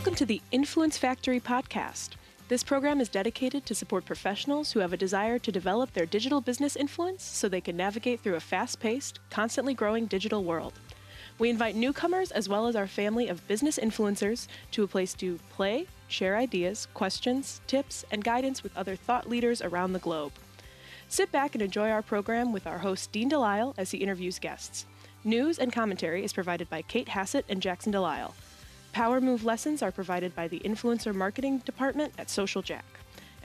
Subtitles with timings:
[0.00, 2.12] Welcome to the Influence Factory podcast.
[2.48, 6.40] This program is dedicated to support professionals who have a desire to develop their digital
[6.40, 10.72] business influence so they can navigate through a fast paced, constantly growing digital world.
[11.38, 15.38] We invite newcomers as well as our family of business influencers to a place to
[15.50, 20.32] play, share ideas, questions, tips, and guidance with other thought leaders around the globe.
[21.10, 24.86] Sit back and enjoy our program with our host Dean Delisle as he interviews guests.
[25.24, 28.32] News and commentary is provided by Kate Hassett and Jackson Delisle.
[28.92, 32.84] Power Move lessons are provided by the Influencer Marketing Department at Social Jack,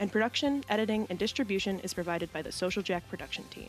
[0.00, 3.68] and production, editing, and distribution is provided by the Social Jack production team.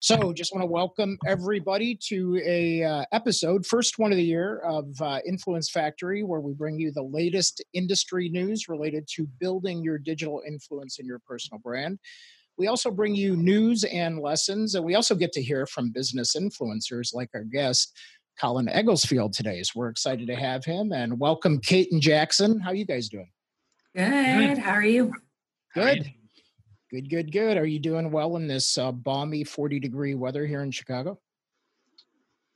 [0.00, 4.58] So, just want to welcome everybody to a uh, episode, first one of the year
[4.60, 9.82] of uh, Influence Factory, where we bring you the latest industry news related to building
[9.82, 11.98] your digital influence in your personal brand.
[12.56, 16.34] We also bring you news and lessons, and we also get to hear from business
[16.36, 17.96] influencers like our guest
[18.40, 19.62] Colin Egglesfield today.
[19.62, 22.60] So we're excited to have him and welcome Kate and Jackson.
[22.60, 23.30] How are you guys doing?
[23.96, 24.58] Good.
[24.58, 25.12] How are you?
[25.74, 26.12] Good.
[26.90, 27.56] Good, good, good.
[27.56, 31.18] Are you doing well in this uh, balmy 40 degree weather here in Chicago?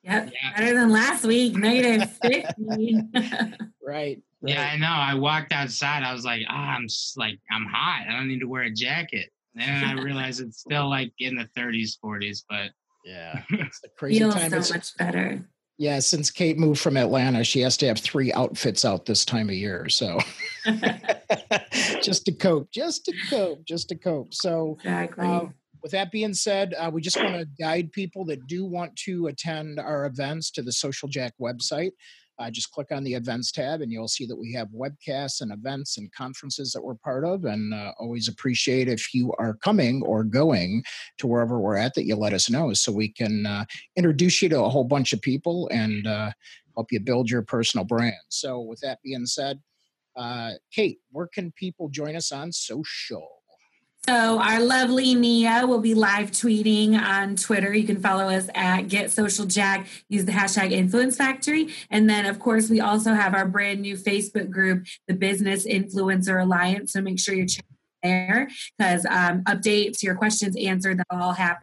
[0.04, 0.32] Yep.
[0.32, 0.56] Yeah.
[0.56, 2.96] Better than last week, negative 50.
[3.14, 4.22] right, right.
[4.44, 4.86] Yeah, I know.
[4.88, 6.02] I walked outside.
[6.02, 8.06] I was like, ah, I'm like, I'm hot.
[8.08, 9.30] I don't need to wear a jacket.
[9.56, 12.70] And I realized it's still like in the 30s, 40s, but
[13.04, 14.50] yeah, it's the crazy Feels time.
[14.50, 15.46] so It's- much better.
[15.82, 19.48] Yeah, since Kate moved from Atlanta, she has to have three outfits out this time
[19.48, 19.88] of year.
[19.88, 20.20] So
[22.00, 24.32] just to cope, just to cope, just to cope.
[24.32, 25.26] So, Exactly.
[25.26, 25.46] uh,
[25.82, 29.26] with that being said, uh, we just want to guide people that do want to
[29.26, 31.90] attend our events to the Social Jack website.
[32.38, 35.52] Uh, just click on the events tab and you'll see that we have webcasts and
[35.52, 37.44] events and conferences that we're part of.
[37.44, 40.82] And uh, always appreciate if you are coming or going
[41.18, 43.64] to wherever we're at that you let us know so we can uh,
[43.96, 46.30] introduce you to a whole bunch of people and uh,
[46.74, 48.14] help you build your personal brand.
[48.28, 49.60] So, with that being said,
[50.16, 53.41] uh, Kate, where can people join us on social?
[54.08, 57.72] So our lovely Mia will be live tweeting on Twitter.
[57.72, 59.86] You can follow us at Get Social Jack.
[60.08, 63.96] Use the hashtag Influence Factory, and then of course we also have our brand new
[63.96, 66.92] Facebook group, the Business Influencer Alliance.
[66.92, 67.46] So make sure you're
[68.02, 71.62] there because um, updates, your questions answered, that all happen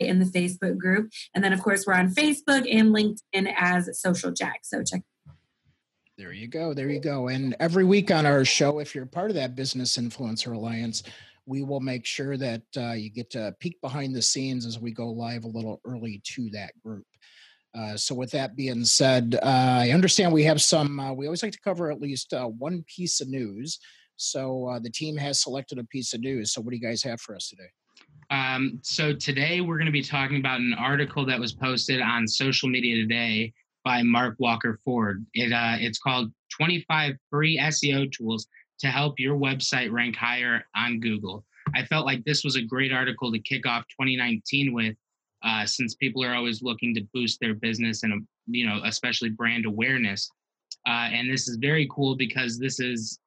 [0.00, 1.10] in the Facebook group.
[1.34, 4.60] And then of course we're on Facebook and LinkedIn as Social Jack.
[4.64, 5.02] So check.
[6.18, 6.74] There you go.
[6.74, 7.28] There you go.
[7.28, 11.02] And every week on our show, if you're part of that Business Influencer Alliance,
[11.46, 14.90] we will make sure that uh, you get to peek behind the scenes as we
[14.90, 17.06] go live a little early to that group.
[17.76, 21.42] Uh, so, with that being said, uh, I understand we have some, uh, we always
[21.42, 23.78] like to cover at least uh, one piece of news.
[24.16, 26.52] So, uh, the team has selected a piece of news.
[26.52, 27.68] So, what do you guys have for us today?
[28.30, 32.26] Um, so today we're going to be talking about an article that was posted on
[32.26, 33.52] social media today
[33.84, 35.24] by Mark Walker Ford.
[35.32, 38.48] It it's called 25 free SEO tools
[38.80, 41.44] to help your website rank higher on Google.
[41.74, 44.96] I felt like this was a great article to kick off 2019 with,
[45.42, 49.66] uh, since people are always looking to boost their business and you know especially brand
[49.66, 50.30] awareness.
[50.86, 53.18] Uh, and this is very cool because this is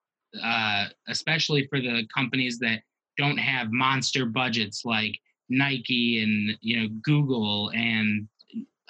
[0.41, 2.81] uh, especially for the companies that
[3.17, 5.17] don't have monster budgets like
[5.49, 8.27] Nike and you know Google and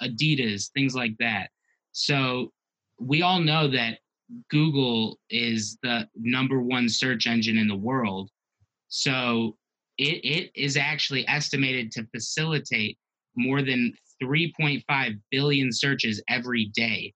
[0.02, 1.50] Adidas, things like that.
[1.92, 2.52] So
[2.98, 3.98] we all know that
[4.50, 8.30] Google is the number one search engine in the world.
[8.88, 9.56] So
[9.98, 12.98] it, it is actually estimated to facilitate
[13.36, 17.14] more than 3.5 billion searches every day.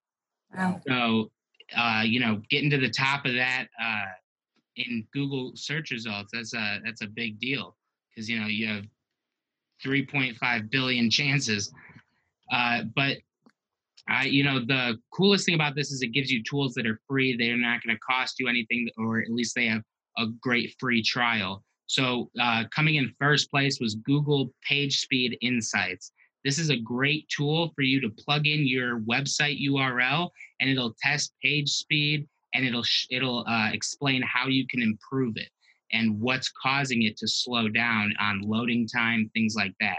[0.57, 0.81] Wow.
[0.87, 1.31] So,
[1.77, 4.05] uh, you know, getting to the top of that uh,
[4.77, 7.77] in Google search results, that's a that's a big deal
[8.11, 8.85] because you know you have
[9.85, 11.73] 3.5 billion chances.
[12.53, 13.19] Uh, but
[14.09, 17.01] I, you know, the coolest thing about this is it gives you tools that are
[17.09, 17.37] free.
[17.37, 19.83] They're not going to cost you anything, or at least they have
[20.19, 21.65] a great free trial.
[21.87, 26.13] So uh, coming in first place was Google PageSpeed Insights.
[26.45, 30.29] This is a great tool for you to plug in your website URL,
[30.61, 35.37] and it'll test page speed, and it'll sh- it'll uh, explain how you can improve
[35.37, 35.49] it
[35.93, 39.99] and what's causing it to slow down on loading time, things like that.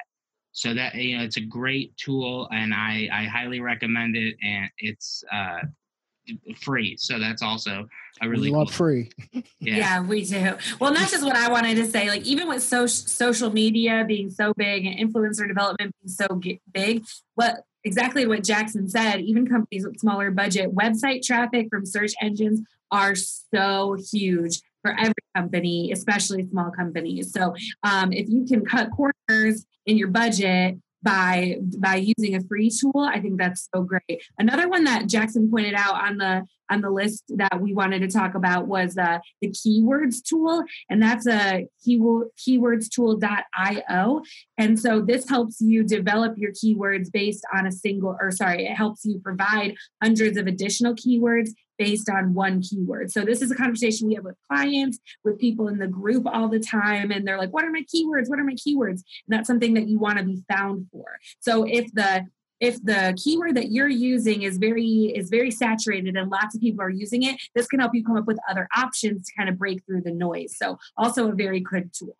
[0.56, 4.69] So that you know, it's a great tool, and I I highly recommend it, and
[4.78, 5.60] it's uh,
[6.62, 6.96] free.
[6.98, 7.86] So that's also
[8.22, 8.74] a really we love cool.
[8.74, 9.12] free.
[9.60, 9.75] Yeah.
[9.78, 10.02] Yeah.
[10.02, 10.56] we do.
[10.80, 12.07] Well, and that's just what I wanted to say.
[12.07, 16.62] Like, even with so- social media being so big and influencer development being so g-
[16.72, 17.04] big,
[17.34, 22.62] what exactly what Jackson said, even companies with smaller budget, website traffic from search engines
[22.92, 27.34] are so huge for every company, especially small companies.
[27.34, 32.70] So, um, if you can cut corners in your budget by by using a free
[32.70, 34.24] tool i think that's so great.
[34.40, 38.08] Another one that jackson pointed out on the on the list that we wanted to
[38.08, 44.22] talk about was uh, the keywords tool and that's a keyword keywordstool.io
[44.58, 48.74] and so this helps you develop your keywords based on a single or sorry it
[48.74, 53.12] helps you provide hundreds of additional keywords based on one keyword.
[53.12, 56.48] So this is a conversation we have with clients, with people in the group all
[56.48, 58.30] the time and they're like, "What are my keywords?
[58.30, 61.06] What are my keywords?" And that's something that you want to be found for.
[61.39, 62.27] So if the
[62.62, 66.83] if the keyword that you're using is very is very saturated and lots of people
[66.83, 69.57] are using it, this can help you come up with other options to kind of
[69.57, 70.56] break through the noise.
[70.57, 72.16] So also a very good tool.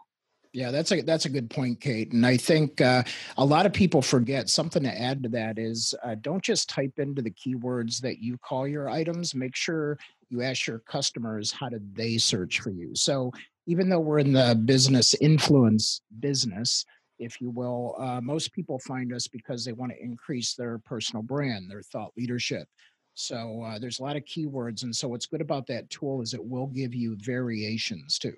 [0.56, 2.14] Yeah, that's a that's a good point, Kate.
[2.14, 3.04] And I think uh,
[3.38, 6.94] a lot of people forget something to add to that is uh, don't just type
[6.98, 9.36] into the keywords that you call your items.
[9.36, 10.00] Make sure
[10.30, 12.96] you ask your customers how did they search for you.
[12.96, 13.34] So
[13.68, 16.86] even though we're in the business influence business,
[17.20, 21.22] if you will, uh, most people find us because they want to increase their personal
[21.22, 22.70] brand, their thought leadership.
[23.14, 26.34] So uh, there's a lot of keywords, and so what's good about that tool is
[26.34, 28.38] it will give you variations too.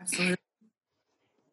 [0.00, 0.38] Absolutely.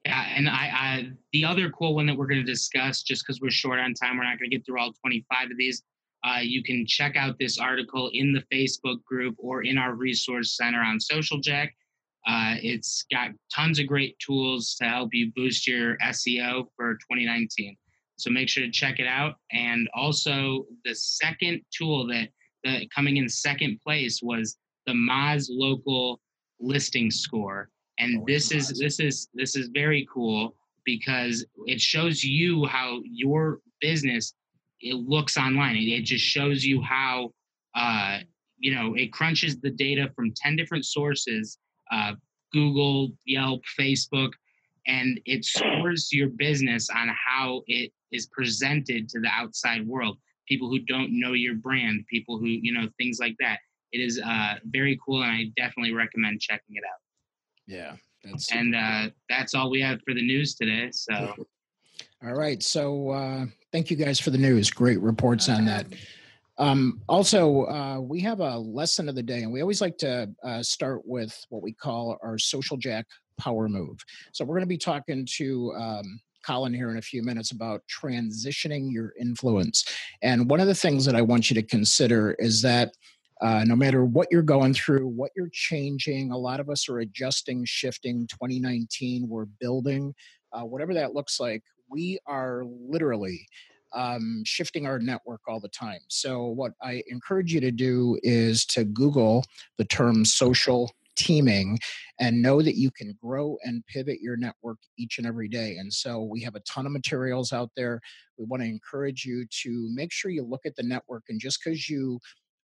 [0.10, 3.52] And I, I the other cool one that we're going to discuss, just because we're
[3.52, 5.84] short on time, we're not going to get through all 25 of these.
[6.24, 10.58] Uh, you can check out this article in the Facebook group or in our resource
[10.58, 11.74] center on Social Jack.
[12.28, 17.78] Uh, it's got tons of great tools to help you boost your SEO for 2019.
[18.18, 19.36] So make sure to check it out.
[19.52, 22.30] And also, the second tool that,
[22.66, 26.20] that coming in second place was the Moz Local
[26.60, 30.56] Listing Score and this is this is this is very cool
[30.86, 34.34] because it shows you how your business
[34.81, 35.75] it looks online.
[35.75, 37.31] It, just shows you how
[37.75, 38.19] uh,
[38.57, 41.60] you know it crunches the data from 10 different sources
[41.92, 42.13] uh,
[42.51, 44.31] google yelp facebook
[44.88, 50.18] and it scores your business on how it is presented to the outside world.
[50.48, 53.60] People who don't know your brand people who you know things like that.
[53.92, 57.00] It is uh, very cool and i definitely recommend checking it out
[57.69, 57.94] yeah.
[58.24, 60.89] That's and uh, that's all we have for the news today.
[60.92, 61.33] So,
[62.25, 62.62] all right.
[62.62, 64.71] So, uh, thank you guys for the news.
[64.71, 65.86] Great reports on that.
[66.57, 70.30] Um, also, uh, we have a lesson of the day, and we always like to
[70.44, 73.06] uh, start with what we call our Social Jack
[73.38, 74.04] Power Move.
[74.33, 77.83] So, we're going to be talking to um, Colin here in a few minutes about
[77.88, 79.86] transitioning your influence.
[80.21, 82.92] And one of the things that I want you to consider is that
[83.42, 87.00] uh, no matter what you're going through, what you're changing, a lot of us are
[87.00, 88.28] adjusting, shifting.
[88.28, 90.14] 2019, we're building,
[90.52, 91.64] uh, whatever that looks like.
[91.90, 93.48] We are literally
[93.94, 96.02] um, shifting our network all the time.
[96.10, 99.44] So, what I encourage you to do is to Google
[99.78, 101.78] the term social teaming
[102.20, 105.76] and know that you can grow and pivot your network each and every day.
[105.78, 108.00] And so we have a ton of materials out there.
[108.38, 111.60] We want to encourage you to make sure you look at the network and just
[111.64, 112.20] because you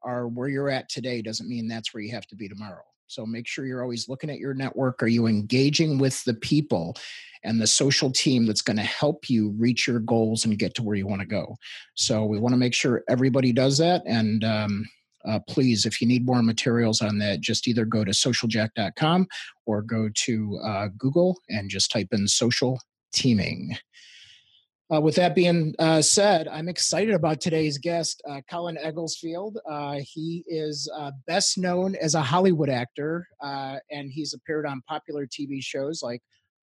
[0.03, 2.83] are where you're at today doesn't mean that's where you have to be tomorrow.
[3.07, 5.03] So make sure you're always looking at your network.
[5.03, 6.95] Are you engaging with the people
[7.43, 10.83] and the social team that's going to help you reach your goals and get to
[10.83, 11.57] where you want to go?
[11.95, 14.01] So we want to make sure everybody does that.
[14.05, 14.85] And um,
[15.25, 19.27] uh, please, if you need more materials on that, just either go to socialjack.com
[19.65, 22.79] or go to uh, Google and just type in social
[23.13, 23.75] teaming.
[24.93, 29.57] Uh, with that being uh, said, I'm excited about today's guest, uh, Colin Egglesfield.
[29.69, 34.81] Uh, he is uh, best known as a Hollywood actor, uh, and he's appeared on
[34.89, 36.21] popular TV shows like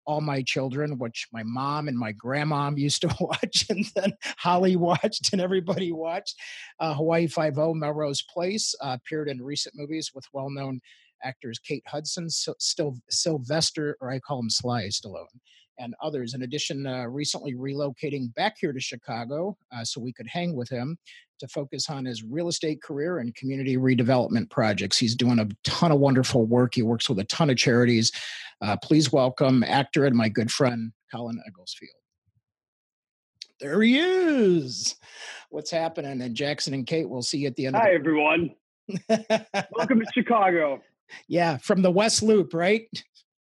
[0.05, 4.75] All My Children, which my mom and my grandma used to watch, and then Holly
[4.77, 6.39] watched and everybody watched.
[6.79, 10.79] Hawaii Five O, Melrose Place, appeared in recent movies with well-known
[11.25, 15.27] actors Kate Hudson, Sylvester, or I call him Sly Stallone
[15.79, 16.33] and others.
[16.33, 20.69] In addition, uh, recently relocating back here to Chicago uh, so we could hang with
[20.69, 20.97] him
[21.39, 24.97] to focus on his real estate career and community redevelopment projects.
[24.97, 26.75] He's doing a ton of wonderful work.
[26.75, 28.11] He works with a ton of charities.
[28.61, 31.91] Uh, please welcome actor and my good friend, Colin Egglesfield.
[33.59, 34.95] There he is.
[35.49, 36.21] What's happening?
[36.21, 37.75] And Jackson and Kate, we'll see you at the end.
[37.75, 38.51] Hi, the- everyone.
[39.77, 40.81] Welcome to Chicago.
[41.27, 42.87] Yeah, from the West Loop, right?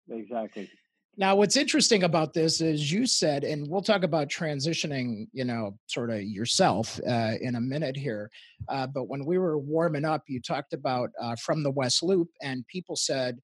[0.09, 0.71] Exactly.
[1.17, 5.79] Now, what's interesting about this is you said, and we'll talk about transitioning, you know,
[5.87, 8.31] sort of yourself uh, in a minute here.
[8.69, 12.29] Uh, but when we were warming up, you talked about uh, from the West Loop,
[12.43, 13.39] and people said,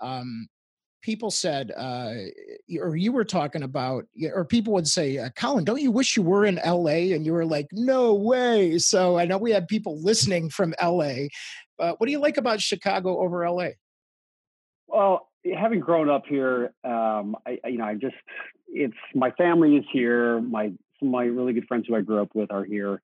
[0.00, 0.46] um,
[1.02, 2.14] people said, uh,
[2.80, 6.22] or you were talking about, or people would say, uh, Colin, don't you wish you
[6.22, 7.12] were in LA?
[7.14, 8.78] And you were like, no way.
[8.78, 11.26] So I know we have people listening from LA.
[11.76, 13.70] what do you like about Chicago over LA?
[14.86, 18.16] Well, having grown up here, um, I, you know, I just
[18.68, 20.40] it's my family is here.
[20.40, 23.00] My some of my really good friends who I grew up with are here,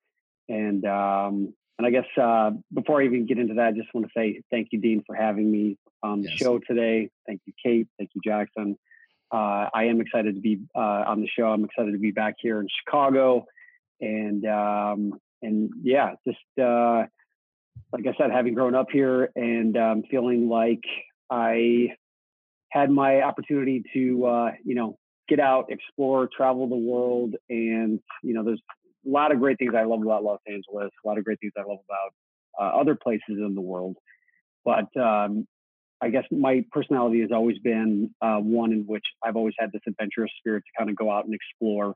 [0.49, 4.07] and um, and I guess uh, before I even get into that, I just want
[4.07, 6.37] to say thank you, Dean, for having me on the yes.
[6.37, 7.09] show today.
[7.25, 7.87] Thank you, Kate.
[7.97, 8.77] Thank you, Jackson.
[9.31, 11.45] Uh, I am excited to be uh, on the show.
[11.45, 13.45] I'm excited to be back here in Chicago,
[13.99, 17.05] and um, and yeah, just uh,
[17.91, 20.83] like I said, having grown up here and um, feeling like
[21.29, 21.95] I
[22.73, 24.97] had my opportunity to uh, you know
[25.29, 28.61] get out, explore, travel the world, and you know there's
[29.05, 31.53] a lot of great things I love about Los Angeles, a lot of great things
[31.57, 32.13] I love about
[32.59, 33.95] uh, other places in the world.
[34.65, 35.47] But um,
[36.01, 39.81] I guess my personality has always been uh, one in which I've always had this
[39.87, 41.95] adventurous spirit to kind of go out and explore.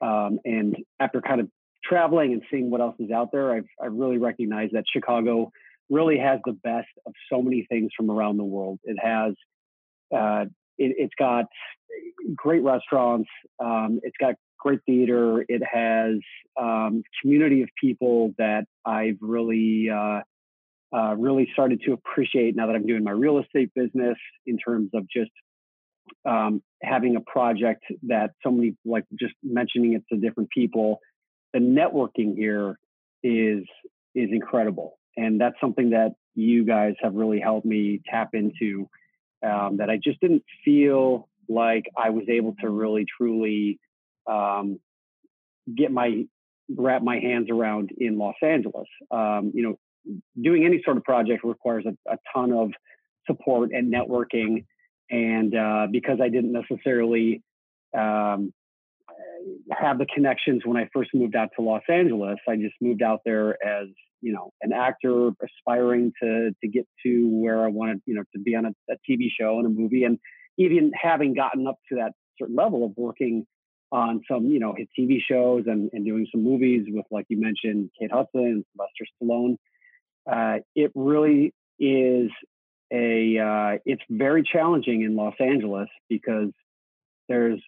[0.00, 1.48] Um, and after kind of
[1.82, 5.50] traveling and seeing what else is out there, I've, i really recognized that Chicago
[5.90, 8.78] really has the best of so many things from around the world.
[8.84, 9.34] It has,
[10.14, 10.46] uh,
[10.78, 11.46] it, has got
[12.34, 13.28] great restaurants.
[13.58, 15.44] Um, it's got great theater.
[15.48, 16.16] It has
[16.60, 20.20] um, community of people that I've really, uh,
[20.96, 24.90] uh, really started to appreciate now that I'm doing my real estate business in terms
[24.94, 25.30] of just
[26.24, 31.00] um, having a project that so many like just mentioning it to different people.
[31.52, 32.78] The networking here
[33.22, 33.64] is
[34.14, 38.88] is incredible, and that's something that you guys have really helped me tap into.
[39.44, 43.78] Um, that I just didn't feel like I was able to really truly
[44.30, 44.80] um,
[45.76, 46.24] get my
[46.74, 48.88] wrap my hands around in Los Angeles.
[49.10, 49.78] Um, you know,
[50.40, 52.70] doing any sort of project requires a, a ton of
[53.26, 54.64] support and networking.
[55.10, 57.42] And uh, because I didn't necessarily
[57.96, 58.52] um,
[59.70, 63.20] have the connections when I first moved out to Los Angeles, I just moved out
[63.24, 63.88] there as
[64.20, 68.40] you know an actor aspiring to to get to where I wanted, you know, to
[68.40, 70.18] be on a, a TV show and a movie, and
[70.58, 73.46] even having gotten up to that certain level of working
[73.92, 77.40] on some, you know, hit TV shows and, and doing some movies with, like you
[77.40, 79.56] mentioned, Kate Hudson and Sylvester Stallone.
[80.30, 82.30] Uh, it really is
[82.92, 86.50] a, uh, it's very challenging in Los Angeles because
[87.28, 87.60] there's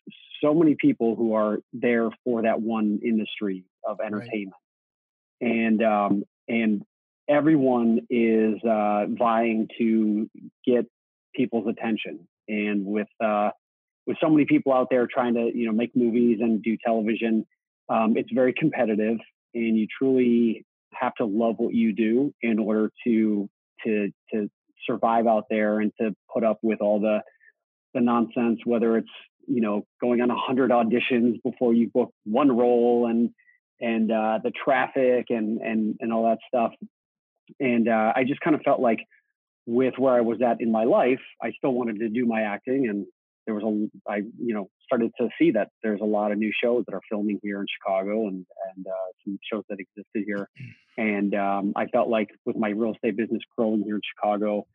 [0.42, 4.54] so many people who are there for that one industry of entertainment.
[5.40, 5.50] Right.
[5.50, 6.82] And, um, and
[7.28, 10.28] everyone is uh, vying to
[10.66, 10.86] get
[11.34, 12.28] people's attention.
[12.48, 13.50] And with, uh,
[14.06, 17.46] with so many people out there trying to you know make movies and do television
[17.88, 19.18] um, it's very competitive
[19.54, 23.48] and you truly have to love what you do in order to
[23.84, 24.48] to to
[24.86, 27.20] survive out there and to put up with all the
[27.94, 29.08] the nonsense whether it's
[29.46, 33.30] you know going on a hundred auditions before you book one role and
[33.80, 36.72] and uh, the traffic and and and all that stuff.
[37.60, 38.98] And uh, I just kind of felt like
[39.66, 42.88] with where I was at in my life, I still wanted to do my acting
[42.88, 43.06] and
[43.46, 46.52] there was a I you know started to see that there's a lot of new
[46.62, 50.48] shows that are filming here in Chicago and and uh, some shows that existed here,
[50.98, 54.66] and um, I felt like with my real estate business growing here in Chicago,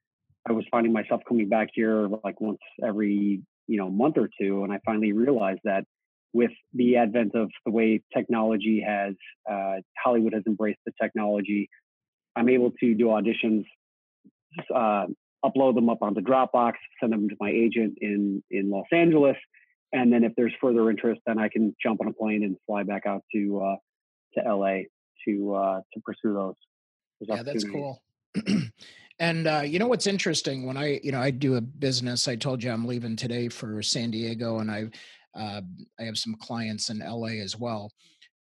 [0.48, 4.64] I was finding myself coming back here like once every you know month or two,
[4.64, 5.86] and I finally realized that
[6.34, 9.16] with the advent of the way technology has
[9.50, 11.70] uh, Hollywood has embraced the technology,
[12.36, 13.64] I'm able to do auditions
[14.76, 15.06] uh,
[15.44, 19.38] upload them up onto Dropbox, send them to my agent in in Los Angeles,
[19.94, 22.84] and then if there's further interest, then I can jump on a plane and fly
[22.84, 23.76] back out to uh,
[24.36, 24.82] to LA
[25.26, 26.56] to uh, to pursue those.
[27.22, 28.02] those yeah, that's cool.
[29.22, 32.28] and uh, you know what's interesting when I you know I do a business.
[32.28, 34.86] I told you I'm leaving today for San Diego, and I
[35.40, 35.62] uh,
[36.00, 37.92] I have some clients in LA as well.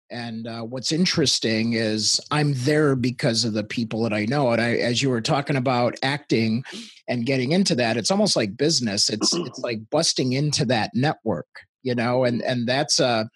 [0.10, 4.52] And uh, what's interesting is I'm there because of the people that I know.
[4.52, 6.64] And I, as you were talking about acting
[7.08, 9.10] and getting into that, it's almost like business.
[9.10, 11.50] It's it's like busting into that network,
[11.84, 12.24] you know.
[12.24, 13.30] And and that's a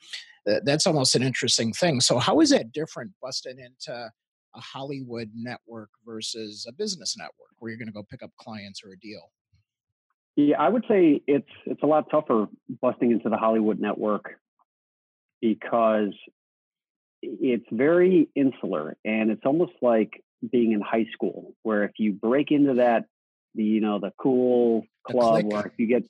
[0.63, 1.99] that's almost an interesting thing.
[1.99, 4.11] So how is that different busting into
[4.55, 8.81] a Hollywood network versus a business network where you're going to go pick up clients
[8.83, 9.31] or a deal?
[10.35, 12.47] Yeah, I would say it's it's a lot tougher
[12.81, 14.39] busting into the Hollywood network
[15.41, 16.13] because
[17.21, 22.51] it's very insular and it's almost like being in high school where if you break
[22.51, 23.05] into that
[23.55, 26.03] the you know the cool club or if you get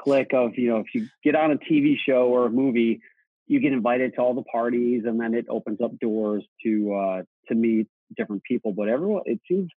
[0.00, 3.00] click of you know if you get on a tv show or a movie
[3.46, 7.22] you get invited to all the parties and then it opens up doors to uh
[7.48, 7.86] to meet
[8.16, 9.70] different people but everyone it seems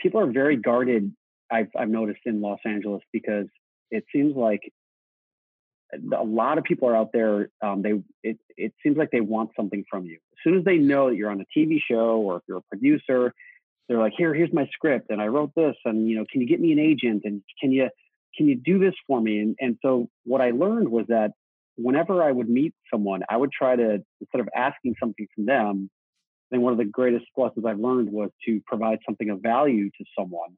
[0.00, 1.12] people are very guarded
[1.50, 3.46] i've i've noticed in los angeles because
[3.90, 4.60] it seems like
[5.92, 7.50] a lot of people are out there.
[7.62, 10.18] Um, they it it seems like they want something from you.
[10.32, 12.62] As soon as they know that you're on a TV show or if you're a
[12.62, 13.32] producer,
[13.88, 16.48] they're like, here, here's my script, and I wrote this, and you know, can you
[16.48, 17.88] get me an agent, and can you
[18.36, 19.40] can you do this for me?
[19.40, 21.32] And and so what I learned was that
[21.78, 25.90] whenever I would meet someone, I would try to instead of asking something from them.
[26.50, 30.04] Then one of the greatest lessons I've learned was to provide something of value to
[30.18, 30.56] someone,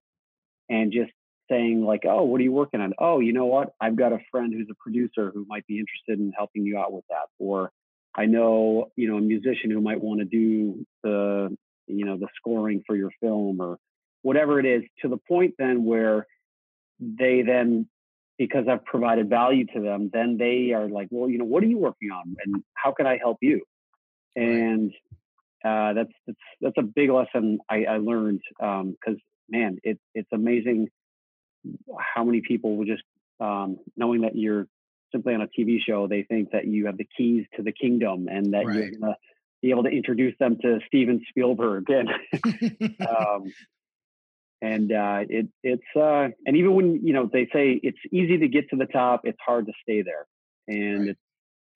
[0.68, 1.12] and just
[1.50, 2.94] saying like, "Oh, what are you working on?
[2.98, 3.74] Oh, you know what?
[3.80, 6.92] I've got a friend who's a producer who might be interested in helping you out
[6.92, 7.70] with that." Or
[8.14, 12.28] I know, you know, a musician who might want to do the, you know, the
[12.36, 13.78] scoring for your film or
[14.22, 14.82] whatever it is.
[15.02, 16.26] To the point then where
[17.00, 17.88] they then,
[18.40, 21.66] because I've provided value to them, then they are like, "Well, you know, what are
[21.66, 23.60] you working on, and how can I help you?"
[24.34, 24.94] And
[25.62, 29.20] uh, that's that's that's a big lesson I, I learned because um,
[29.50, 30.88] man, it, it's amazing
[31.98, 33.02] how many people will just
[33.40, 34.66] um, knowing that you're
[35.12, 38.26] simply on a TV show, they think that you have the keys to the kingdom
[38.26, 38.74] and that right.
[38.74, 39.16] you're going to
[39.60, 42.08] be able to introduce them to Steven Spielberg and
[43.06, 43.52] um,
[44.62, 48.48] and uh, it it's uh, and even when you know they say it's easy to
[48.48, 50.26] get to the top, it's hard to stay there,
[50.68, 51.08] and right.
[51.10, 51.20] it's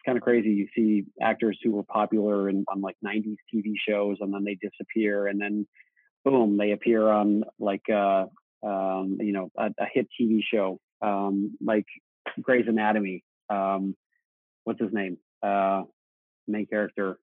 [0.05, 0.51] kind of crazy.
[0.51, 4.57] You see actors who were popular in, on like '90s TV shows, and then they
[4.61, 5.67] disappear, and then
[6.25, 8.27] boom, they appear on like uh,
[8.65, 11.87] um, you know, a, a, hit TV show um, like
[12.41, 13.23] Grey's Anatomy.
[13.51, 13.95] Um,
[14.65, 15.19] what's his name?
[15.43, 15.83] Uh,
[16.49, 17.19] main character.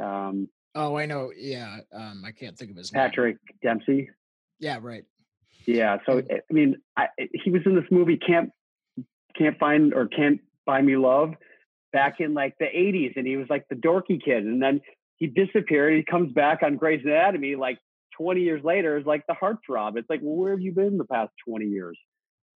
[0.00, 1.32] Um, oh, I know.
[1.36, 3.38] Yeah, um, I can't think of his Patrick name.
[3.46, 4.10] Patrick Dempsey.
[4.62, 5.04] Yeah, right.
[5.66, 5.98] Yeah.
[6.06, 8.50] So I mean, I, he was in this movie Can't
[9.36, 11.34] Can't Find or Can't Buy Me Love
[11.92, 14.80] back in like the 80s, and he was like the dorky kid, and then
[15.16, 15.96] he disappeared.
[15.96, 17.78] He comes back on Grey's Anatomy like
[18.16, 19.96] 20 years later is like the heartthrob.
[19.96, 21.98] It's like, well, where have you been the past 20 years?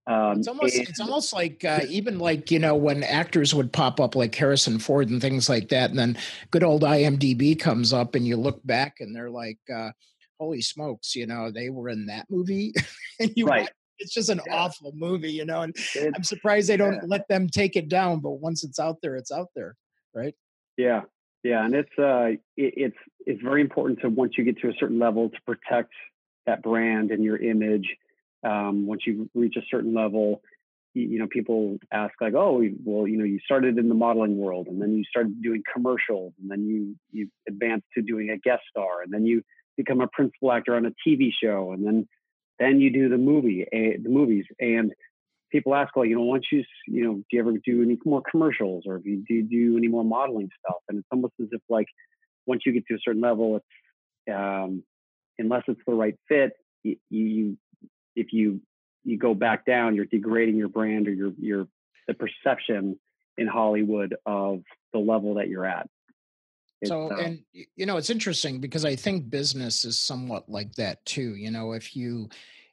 [0.09, 3.73] Um, it's almost and, it's almost like uh, even like you know when actors would
[3.73, 6.17] pop up like Harrison Ford and things like that, and then
[6.53, 9.91] good old IMDb comes up, and you look back and they're like, uh,
[10.39, 12.73] "Holy smokes!" You know, they were in that movie,
[13.21, 13.71] and you right.
[13.99, 14.55] it's just an yeah.
[14.55, 15.63] awful movie, you know.
[15.63, 15.77] And
[16.15, 17.01] I'm surprised they don't yeah.
[17.07, 19.77] let them take it down, but once it's out there, it's out there,
[20.15, 20.35] right?
[20.77, 21.03] Yeah,
[21.47, 24.73] yeah, and it's uh, it, it's it's very important to once you get to a
[24.81, 25.93] certain level to protect
[26.47, 27.97] that brand and your image.
[28.43, 30.43] Um, once you reach a certain level,
[30.95, 34.37] you, you, know, people ask like, "Oh, well, you know, you started in the modeling
[34.37, 38.39] world, and then you started doing commercials, and then you you advanced to doing a
[38.39, 39.43] guest star, and then you
[39.77, 42.09] become a principal actor on a TV show, and then
[42.59, 44.93] then you do the movie, uh, the movies, and
[45.51, 48.23] people ask, well, you know, once you, you know, do you ever do any more
[48.31, 50.81] commercials or do you do any more modeling stuff?
[50.89, 51.87] And it's almost as if like
[52.47, 54.83] once you get to a certain level, it's um,
[55.39, 57.57] unless it's the right fit, you, you
[58.15, 58.61] if you
[59.05, 61.67] you go back down, you're degrading your brand or your your
[62.09, 62.99] the perception
[63.39, 64.63] in Hollywood of
[64.93, 65.89] the level that you're at.
[66.81, 70.75] It's, so, uh, and you know, it's interesting because I think business is somewhat like
[70.75, 71.35] that too.
[71.35, 72.29] You know, if you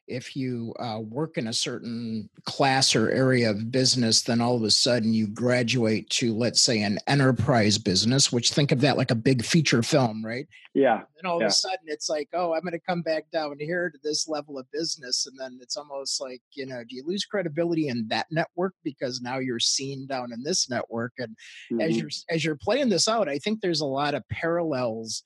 [0.06, 4.62] if you uh, work in a certain class or area of business, then all of
[4.62, 9.10] a sudden you graduate to, let's say, an enterprise business, which think of that like
[9.10, 10.46] a big feature film, right?
[10.74, 11.02] Yeah.
[11.18, 11.46] And all yeah.
[11.46, 14.28] of a sudden it's like, oh, I'm going to come back down here to this
[14.28, 15.26] level of business.
[15.26, 19.20] And then it's almost like, you know, do you lose credibility in that network because
[19.22, 21.12] now you're seen down in this network?
[21.18, 21.36] And
[21.72, 21.80] mm-hmm.
[21.80, 25.22] as you're as you're playing this out, I think there's a lot of parallels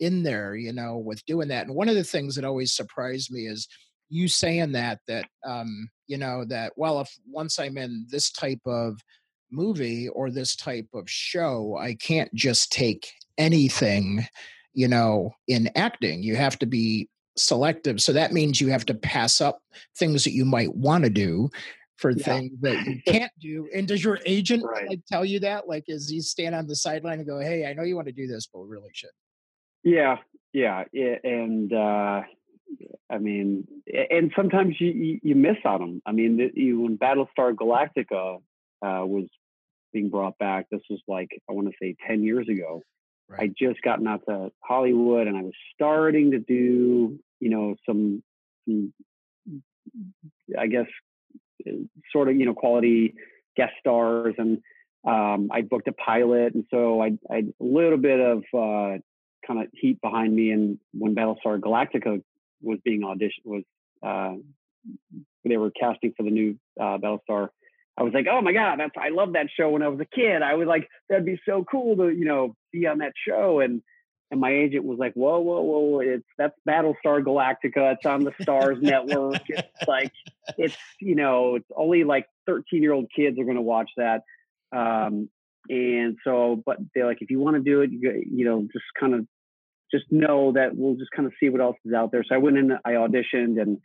[0.00, 1.66] in there, you know, with doing that.
[1.66, 3.68] And one of the things that always surprised me is
[4.10, 8.60] you saying that that um, you know that well if once i'm in this type
[8.66, 9.00] of
[9.50, 14.26] movie or this type of show i can't just take anything
[14.74, 16.22] you know in acting.
[16.22, 18.00] You have to be selective.
[18.00, 19.60] So that means you have to pass up
[19.96, 21.48] things that you might want to do
[21.96, 22.24] for yeah.
[22.24, 23.68] things that you can't do.
[23.74, 24.88] And does your agent right.
[24.88, 25.68] like tell you that?
[25.68, 28.12] Like is he stand on the sideline and go hey i know you want to
[28.12, 29.10] do this but we really should
[30.52, 30.84] yeah.
[30.92, 31.16] Yeah.
[31.24, 32.22] And uh
[33.10, 33.66] I mean,
[34.10, 36.02] and sometimes you you miss on them.
[36.06, 38.36] I mean, you, when Battlestar Galactica
[38.82, 39.26] uh, was
[39.92, 42.82] being brought back, this was like I want to say ten years ago.
[43.28, 43.42] Right.
[43.42, 48.24] I just gotten out to Hollywood, and I was starting to do, you know, some,
[48.64, 48.92] some
[50.58, 50.86] I guess,
[51.64, 51.72] uh,
[52.10, 53.14] sort of, you know, quality
[53.56, 54.58] guest stars, and
[55.06, 58.98] um, I booked a pilot, and so I, I a little bit of uh,
[59.46, 60.50] kind of heat behind me.
[60.50, 62.22] And when Battlestar Galactica
[62.62, 63.62] was being auditioned was
[64.02, 64.34] uh,
[65.44, 67.48] they were casting for the new uh, Battlestar.
[67.98, 70.06] I was like, oh my god, that's I love that show when I was a
[70.06, 70.42] kid.
[70.42, 73.60] I was like, that'd be so cool to you know be on that show.
[73.60, 73.82] And
[74.30, 77.94] and my agent was like, whoa, whoa, whoa, it's that's Battlestar Galactica.
[77.94, 79.42] It's on the Stars Network.
[79.48, 80.12] It's like
[80.56, 84.22] it's you know it's only like 13 year old kids are going to watch that.
[84.72, 85.28] Um,
[85.68, 88.84] and so, but they're like, if you want to do it, you, you know, just
[88.98, 89.26] kind of
[89.92, 92.24] just know that we'll just kind of see what else is out there.
[92.28, 93.78] So I went in, I auditioned and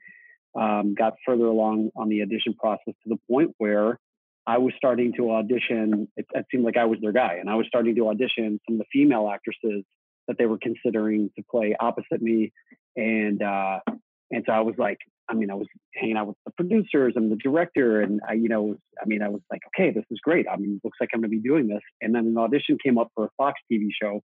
[0.59, 3.99] um, got further along on the audition process to the point where
[4.47, 6.07] I was starting to audition.
[6.15, 8.75] It, it, seemed like I was their guy, and I was starting to audition some
[8.75, 9.83] of the female actresses
[10.27, 12.51] that they were considering to play opposite me,
[12.95, 13.79] and uh,
[14.31, 17.31] and so I was like, I mean, I was hanging out with the producers and
[17.31, 20.45] the director, and I, you know, I mean, I was like, okay, this is great.
[20.51, 21.81] I mean, looks like I'm going to be doing this.
[22.01, 24.21] And then an audition came up for a Fox TV show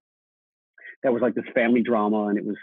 [1.04, 2.58] that was like this family drama, and it was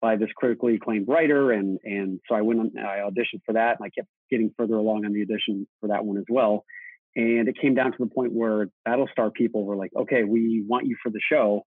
[0.00, 3.78] by this critically acclaimed writer, and and so I went, on, I auditioned for that,
[3.78, 6.64] and I kept getting further along on the audition for that one as well.
[7.14, 10.86] And it came down to the point where Battlestar people were like, okay, we want
[10.86, 11.64] you for the show,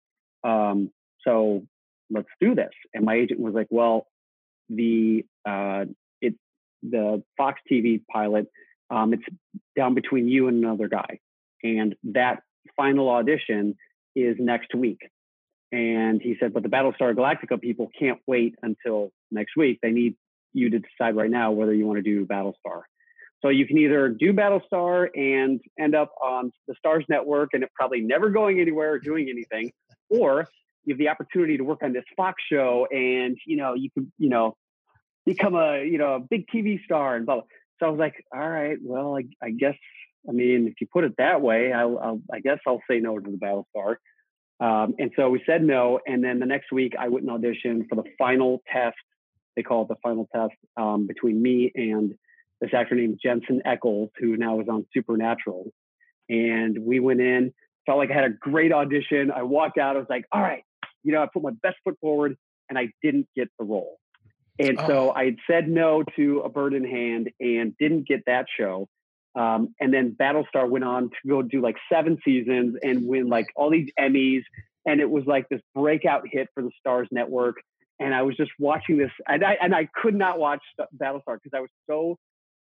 [0.43, 1.65] um, so
[2.09, 2.71] let's do this.
[2.93, 4.07] And my agent was like, well,
[4.69, 5.85] the uh,
[6.21, 6.35] it
[6.83, 8.47] the Fox TV pilot.
[8.89, 9.23] Um, it's
[9.75, 11.19] down between you and another guy,
[11.63, 12.41] and that
[12.75, 13.75] final audition
[14.15, 14.99] is next week.
[15.71, 19.79] And he said, but the Battlestar Galactica people can't wait until next week.
[19.81, 20.15] They need
[20.53, 22.83] you to decide right now whether you want to do Battlestar.
[23.41, 27.69] So you can either do Battlestar and end up on the Stars network and it
[27.75, 29.71] probably never going anywhere or doing anything,
[30.09, 30.47] or
[30.85, 34.11] you have the opportunity to work on this Fox show and you know you could
[34.17, 34.55] you know
[35.25, 37.35] become a you know a big TV star and blah.
[37.35, 37.43] blah.
[37.79, 39.75] So I was like, all right, well, I, I guess
[40.27, 43.19] I mean if you put it that way, I'll, I'll I guess I'll say no
[43.19, 43.97] to the Battlestar.
[44.59, 47.89] Um, and so we said no, and then the next week I went and auditioned
[47.89, 48.95] for the final test.
[49.55, 52.13] They call it the final test um, between me and
[52.61, 55.71] this actor named Jensen Ackles, who now is on Supernatural.
[56.29, 57.53] And we went in,
[57.85, 59.31] felt like I had a great audition.
[59.31, 60.63] I walked out, I was like, all right,
[61.03, 62.37] you know, I put my best foot forward
[62.69, 63.97] and I didn't get the role.
[64.57, 64.87] And oh.
[64.87, 68.87] so I had said no to A Bird in Hand and didn't get that show.
[69.35, 73.47] Um, and then Battlestar went on to go do like seven seasons and win like
[73.55, 74.43] all these Emmys.
[74.85, 77.57] And it was like this breakout hit for the Stars Network.
[77.99, 80.61] And I was just watching this, and I and I could not watch
[80.97, 82.17] Battlestar because I was so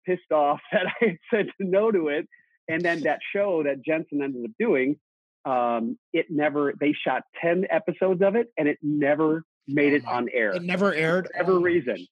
[0.04, 2.28] pissed off that I had said no to it.
[2.68, 4.96] And then that show that Jensen ended up doing,
[5.44, 10.28] um, it never they shot 10 episodes of it and it never made it on
[10.32, 11.62] air it never aired for whatever oh.
[11.62, 12.06] reason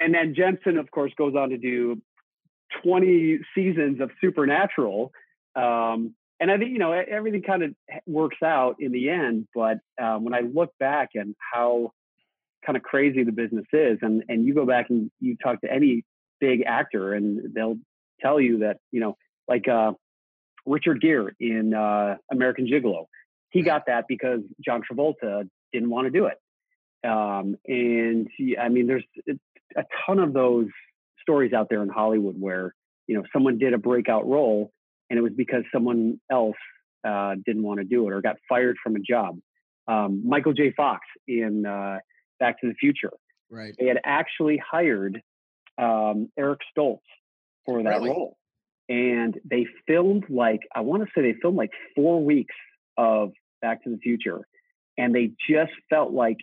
[0.00, 2.00] and then jensen of course goes on to do
[2.82, 5.12] 20 seasons of supernatural
[5.56, 7.74] um, and i think you know everything kind of
[8.06, 11.90] works out in the end but um, when i look back and how
[12.64, 15.70] kind of crazy the business is and and you go back and you talk to
[15.70, 16.02] any
[16.40, 17.78] big actor and they'll
[18.20, 19.16] tell you that you know
[19.48, 19.92] like uh,
[20.66, 23.06] Richard Gere in uh, American Gigolo.
[23.50, 26.38] He got that because John Travolta didn't want to do it.
[27.08, 29.04] Um, and he, I mean, there's
[29.76, 30.68] a ton of those
[31.24, 32.74] stories out there in Hollywood where
[33.06, 34.72] you know someone did a breakout role
[35.10, 36.56] and it was because someone else
[37.06, 39.38] uh, didn't want to do it or got fired from a job.
[39.86, 40.72] Um, Michael J.
[40.74, 41.98] Fox in uh,
[42.40, 43.12] Back to the Future.
[43.50, 43.74] Right.
[43.78, 45.20] They had actually hired
[45.76, 47.00] um, Eric Stoltz
[47.66, 48.10] for that really?
[48.10, 48.38] role
[48.88, 52.54] and they filmed like I want to say they filmed like four weeks
[52.96, 53.32] of
[53.62, 54.46] Back to the Future,
[54.98, 56.36] and they just felt like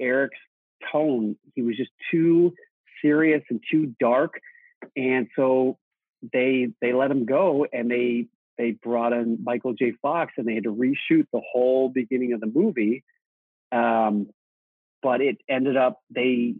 [0.00, 0.38] Eric's
[0.92, 2.52] tone he was just too
[3.04, 4.40] serious and too dark,
[4.96, 5.78] and so
[6.32, 9.92] they they let him go and they they brought in Michael J.
[10.00, 13.02] Fox and they had to reshoot the whole beginning of the movie.
[13.72, 14.28] Um,
[15.02, 16.54] but it ended up they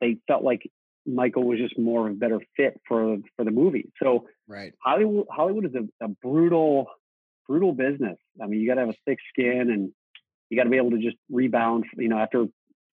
[0.00, 0.70] they felt like
[1.06, 3.90] Michael was just more of a better fit for for the movie.
[4.02, 6.88] So right, Hollywood Hollywood is a, a brutal
[7.46, 8.18] brutal business.
[8.42, 9.92] I mean, you got to have a thick skin and
[10.50, 11.84] you got to be able to just rebound.
[11.96, 12.46] You know, after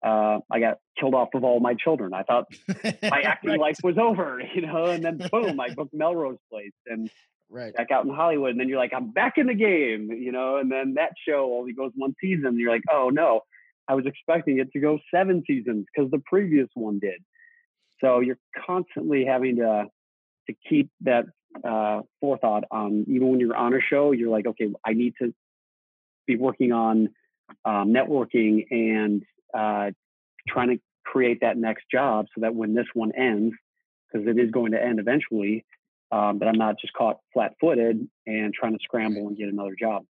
[0.02, 2.46] uh, I got killed off of all my children, I thought
[3.02, 3.60] my acting right.
[3.60, 4.42] life was over.
[4.54, 7.08] You know, and then boom, I booked Melrose Place and
[7.50, 8.50] right back out in Hollywood.
[8.50, 10.10] And then you're like, I'm back in the game.
[10.10, 12.46] You know, and then that show only goes one season.
[12.46, 13.42] And you're like, oh no,
[13.88, 17.22] I was expecting it to go seven seasons because the previous one did.
[18.00, 19.86] So you're constantly having to
[20.48, 21.26] to keep that
[21.64, 24.12] uh, forethought on even when you're on a show.
[24.12, 25.32] You're like, okay, I need to
[26.26, 27.10] be working on
[27.64, 29.22] um, networking and
[29.54, 29.90] uh,
[30.48, 33.54] trying to create that next job so that when this one ends,
[34.12, 35.64] because it is going to end eventually,
[36.12, 40.04] um, that I'm not just caught flat-footed and trying to scramble and get another job.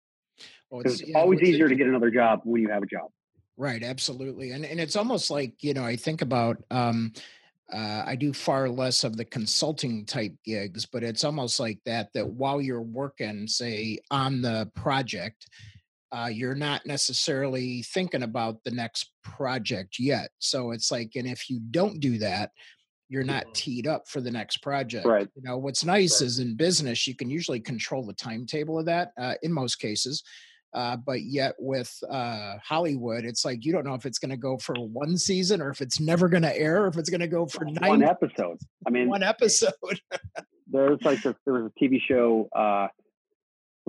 [0.70, 3.10] Well, it's, it's yeah, always easier to get another job when you have a job.
[3.56, 7.12] Right, absolutely, and and it's almost like you know I think about um,
[7.70, 12.12] uh, I do far less of the consulting type gigs, but it's almost like that.
[12.14, 15.46] That while you're working, say on the project,
[16.12, 20.30] uh, you're not necessarily thinking about the next project yet.
[20.38, 22.50] So it's like, and if you don't do that,
[23.08, 23.52] you're not mm-hmm.
[23.52, 25.06] teed up for the next project.
[25.06, 25.28] Right.
[25.34, 26.26] You know, what's nice right.
[26.26, 30.22] is in business, you can usually control the timetable of that uh, in most cases.
[30.72, 34.36] Uh, but yet with uh, Hollywood, it's like you don't know if it's going to
[34.36, 37.20] go for one season or if it's never going to air, or if it's going
[37.20, 38.58] to go for nine one episode.
[38.86, 39.72] I mean, one episode.
[40.68, 42.48] there's like this, there was a TV show.
[42.54, 42.86] Uh,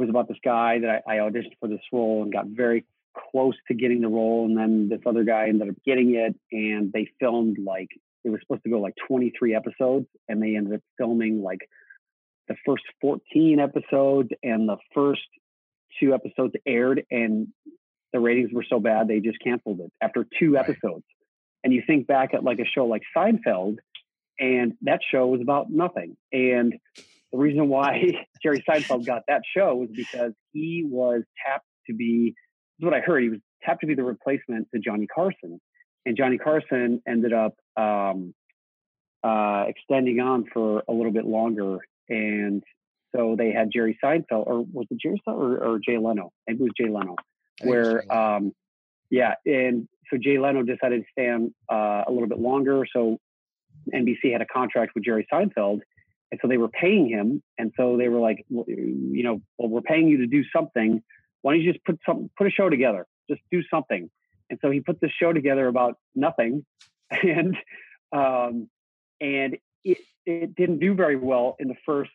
[0.01, 2.85] was about this guy that I, I auditioned for this role and got very
[3.31, 6.91] close to getting the role, and then this other guy ended up getting it, and
[6.91, 7.89] they filmed like
[8.23, 11.59] it was supposed to go like 23 episodes, and they ended up filming like
[12.47, 15.21] the first 14 episodes, and the first
[15.99, 17.47] two episodes aired, and
[18.11, 21.05] the ratings were so bad they just canceled it after two episodes.
[21.63, 23.77] And you think back at like a show like Seinfeld,
[24.39, 26.17] and that show was about nothing.
[26.31, 26.73] And
[27.31, 32.33] the reason why Jerry Seinfeld got that show was because he was tapped to be,
[32.79, 35.59] this is what I heard, he was tapped to be the replacement to Johnny Carson.
[36.05, 38.33] And Johnny Carson ended up um,
[39.23, 41.79] uh, extending on for a little bit longer.
[42.09, 42.63] And
[43.15, 46.31] so they had Jerry Seinfeld, or was it Jerry Seinfeld or, or Jay Leno?
[46.47, 47.15] Maybe it was Jay Leno,
[47.61, 48.53] where, um,
[49.09, 49.35] yeah.
[49.45, 52.85] And so Jay Leno decided to stay on uh, a little bit longer.
[52.93, 53.17] So
[53.93, 55.81] NBC had a contract with Jerry Seinfeld.
[56.31, 57.43] And so they were paying him.
[57.57, 61.03] And so they were like, well, you know, well, we're paying you to do something.
[61.41, 63.05] Why don't you just put some, put a show together?
[63.29, 64.09] Just do something.
[64.49, 66.65] And so he put this show together about nothing.
[67.13, 67.57] And,
[68.13, 68.69] um,
[69.19, 72.09] and it, it didn't do very well in the first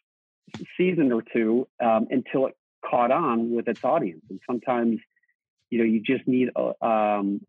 [0.78, 4.22] season or two um, until it caught on with its audience.
[4.30, 5.00] And sometimes,
[5.68, 7.40] you know, you just need a, um,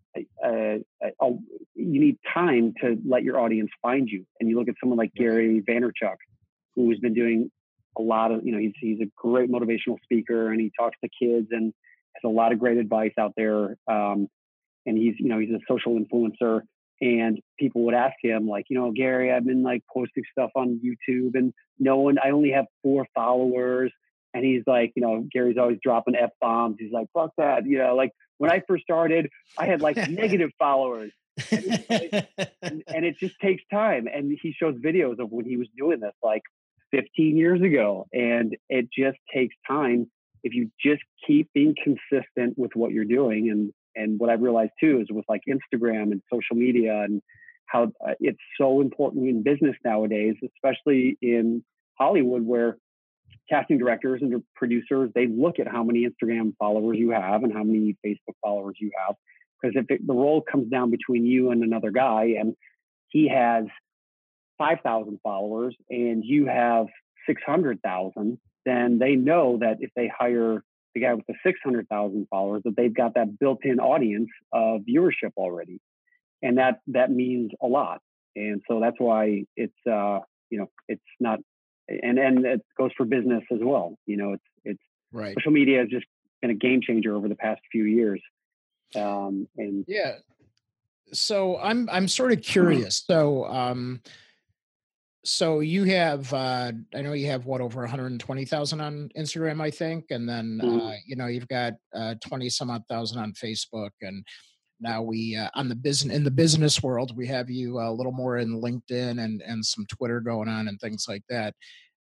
[0.44, 0.84] a,
[1.22, 1.30] a,
[1.76, 4.26] you need time to let your audience find you.
[4.42, 6.18] And you look at someone like Gary Vaynerchuk,
[6.78, 7.52] who's been doing
[7.98, 11.10] a lot of, you know, he's he's a great motivational speaker and he talks to
[11.22, 11.74] kids and
[12.14, 13.76] has a lot of great advice out there.
[13.88, 14.28] Um,
[14.86, 16.62] and he's, you know, he's a social influencer.
[17.02, 20.82] And people would ask him like you know gary i've been like posting stuff on
[20.84, 23.92] youtube and no one i only have four followers.
[24.34, 27.68] And he's like you know gary's always dropping f-bombs he's like fuck that.
[27.68, 31.12] You know like when i first started i had like negative followers.
[31.52, 32.28] And,
[32.64, 34.08] and, and it just takes time.
[34.12, 36.42] And he shows videos of when he was doing this like
[36.92, 40.10] 15 years ago and it just takes time
[40.44, 44.74] if you just keep being consistent with what you're doing and and what I've realized
[44.80, 47.22] too is with like Instagram and social media and
[47.66, 51.64] how uh, it's so important in business nowadays, especially in
[51.98, 52.78] Hollywood, where
[53.50, 57.64] casting directors and producers they look at how many Instagram followers you have and how
[57.64, 59.16] many Facebook followers you have.
[59.62, 62.56] Because if it, the role comes down between you and another guy, and
[63.10, 63.66] he has
[64.58, 66.88] five thousand followers and you have
[67.28, 70.64] six hundred thousand, then they know that if they hire
[70.98, 75.80] the guy with the 600,000 followers that they've got that built-in audience of viewership already.
[76.42, 78.02] And that that means a lot.
[78.36, 81.40] And so that's why it's uh, you know, it's not
[81.88, 83.98] and and it goes for business as well.
[84.06, 85.36] You know, it's it's right.
[85.38, 86.06] social media has just
[86.42, 88.22] been a game changer over the past few years.
[88.96, 90.16] Um and yeah.
[91.14, 93.04] So I'm I'm sort of curious.
[93.06, 94.02] So um
[95.28, 100.06] so you have uh i know you have what over 120000 on instagram i think
[100.10, 100.80] and then mm-hmm.
[100.80, 104.26] uh you know you've got uh 20 some odd thousand on facebook and
[104.80, 108.12] now we uh, on the business in the business world we have you a little
[108.12, 111.54] more in linkedin and and some twitter going on and things like that.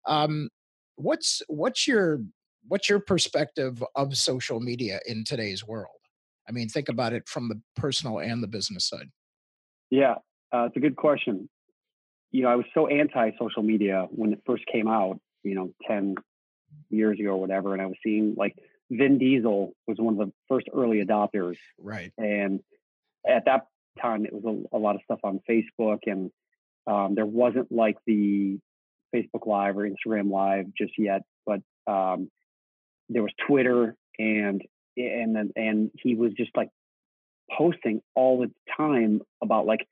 [0.06, 0.48] Um
[0.96, 2.20] what's what's your
[2.68, 5.88] what's your perspective of social media in today's world?
[6.48, 9.10] I mean think about it from the personal and the business side.
[9.90, 10.16] Yeah
[10.52, 11.48] uh, it's a good question
[12.36, 15.70] you know, I was so anti social media when it first came out, you know,
[15.88, 16.16] 10
[16.90, 17.72] years ago or whatever.
[17.72, 18.54] And I was seeing like
[18.90, 21.56] Vin Diesel was one of the first early adopters.
[21.82, 22.12] Right.
[22.18, 22.60] And
[23.26, 23.68] at that
[24.02, 26.30] time, it was a, a lot of stuff on Facebook and
[26.86, 28.58] um, there wasn't like the
[29.14, 32.30] Facebook Live or Instagram Live just yet, but um,
[33.08, 34.60] there was Twitter and
[34.98, 36.68] and then and he was just like
[37.50, 39.86] posting all the time about like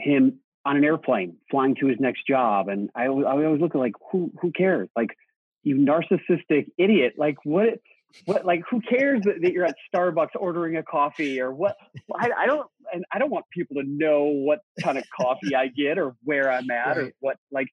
[0.00, 2.68] him on an airplane flying to his next job.
[2.68, 4.88] And I, I always look at like, who, who cares?
[4.94, 5.16] Like
[5.62, 7.14] you narcissistic idiot.
[7.16, 7.80] Like what,
[8.26, 11.76] what, like who cares that, that you're at Starbucks ordering a coffee or what?
[12.14, 15.68] I, I, don't, and I don't want people to know what kind of coffee I
[15.68, 16.98] get or where I'm at right.
[16.98, 17.68] or what, like,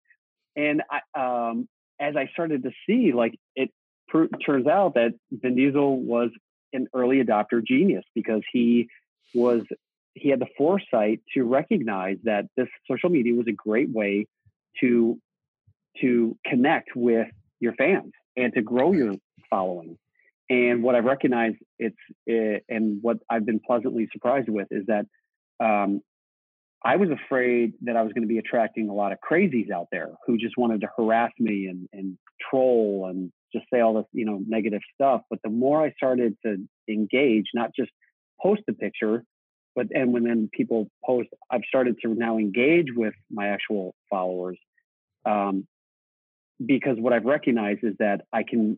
[0.55, 1.67] and I, um,
[1.99, 3.71] as I started to see, like it
[4.07, 6.31] pr- turns out that Vin Diesel was
[6.73, 8.87] an early adopter genius because he
[9.33, 9.63] was
[10.13, 14.27] he had the foresight to recognize that this social media was a great way
[14.81, 15.19] to
[16.01, 17.27] to connect with
[17.59, 19.15] your fans and to grow your
[19.49, 19.97] following.
[20.49, 21.95] And what I've recognized it's
[22.25, 25.05] it, eh, and what I've been pleasantly surprised with is that
[25.59, 26.01] um,
[26.83, 29.87] I was afraid that I was going to be attracting a lot of crazies out
[29.91, 32.17] there who just wanted to harass me and, and
[32.49, 35.21] troll and just say all this, you know, negative stuff.
[35.29, 37.91] But the more I started to engage, not just
[38.41, 39.23] post a picture,
[39.75, 44.57] but and when then people post i've started to now engage with my actual followers
[45.25, 45.67] um,
[46.65, 48.77] because what I've recognized is that I can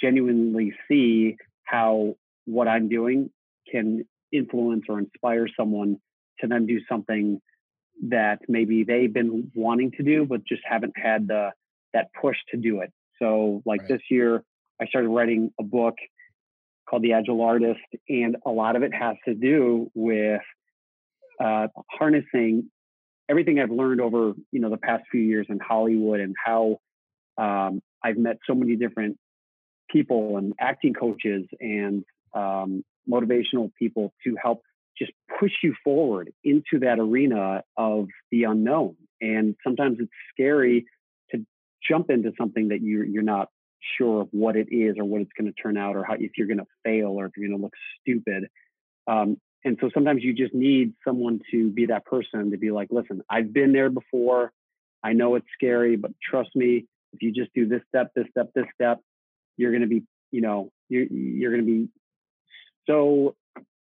[0.00, 3.30] genuinely see how what I'm doing
[3.70, 5.96] can influence or inspire someone
[6.40, 7.40] to then do something
[8.08, 11.50] that maybe they've been wanting to do but just haven't had the
[11.94, 12.92] that push to do it.
[13.20, 13.88] So like right.
[13.88, 14.42] this year
[14.80, 15.94] I started writing a book
[16.88, 20.40] called The Agile Artist and a lot of it has to do with
[21.40, 22.70] uh, harnessing
[23.28, 26.78] everything I've learned over you know the past few years in Hollywood and how
[27.36, 29.18] um, I've met so many different
[29.90, 34.62] people and acting coaches and um, motivational people to help
[34.98, 38.96] just push you forward into that arena of the unknown.
[39.20, 40.86] And sometimes it's scary
[41.30, 41.44] to
[41.88, 43.48] jump into something that you're you're not
[43.96, 46.32] sure of what it is or what it's going to turn out or how if
[46.36, 48.48] you're going to fail or if you're going to look stupid.
[49.06, 52.88] Um, and so sometimes you just need someone to be that person to be like,
[52.90, 54.52] listen, I've been there before.
[55.02, 58.50] I know it's scary, but trust me, if you just do this step, this step,
[58.54, 59.00] this step,
[59.56, 61.88] you're going to be, you know, you're, you're going to be
[62.86, 63.34] so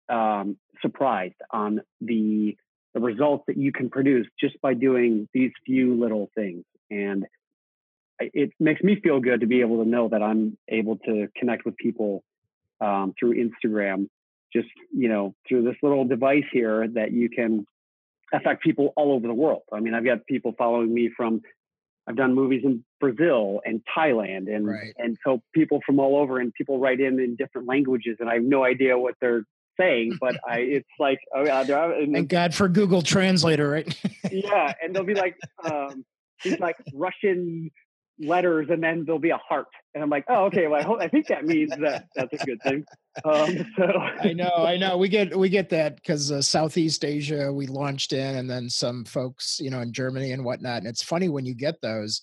[0.08, 2.56] um, surprised on the
[2.94, 6.64] the results that you can produce just by doing these few little things.
[6.90, 7.26] And
[8.20, 11.64] it makes me feel good to be able to know that I'm able to connect
[11.64, 12.24] with people
[12.80, 14.08] um, through Instagram,
[14.52, 17.66] just you know, through this little device here that you can
[18.32, 19.62] affect people all over the world.
[19.72, 21.42] I mean, I've got people following me from
[22.08, 24.94] I've done movies in Brazil and Thailand, and right.
[24.96, 28.34] and so people from all over, and people write in in different languages, and I
[28.34, 29.44] have no idea what they're
[29.78, 33.94] saying, but I it's like oh yeah, and thank God for Google Translator, right?
[34.30, 35.36] yeah, and they'll be like
[35.70, 36.04] um,
[36.42, 37.70] these like Russian
[38.20, 41.00] letters and then there'll be a heart and i'm like oh okay well i, hope,
[41.00, 42.84] I think that means that that's a good thing
[43.24, 43.84] um, so
[44.22, 48.12] i know i know we get we get that because uh, southeast asia we launched
[48.12, 51.46] in and then some folks you know in germany and whatnot and it's funny when
[51.46, 52.20] you get those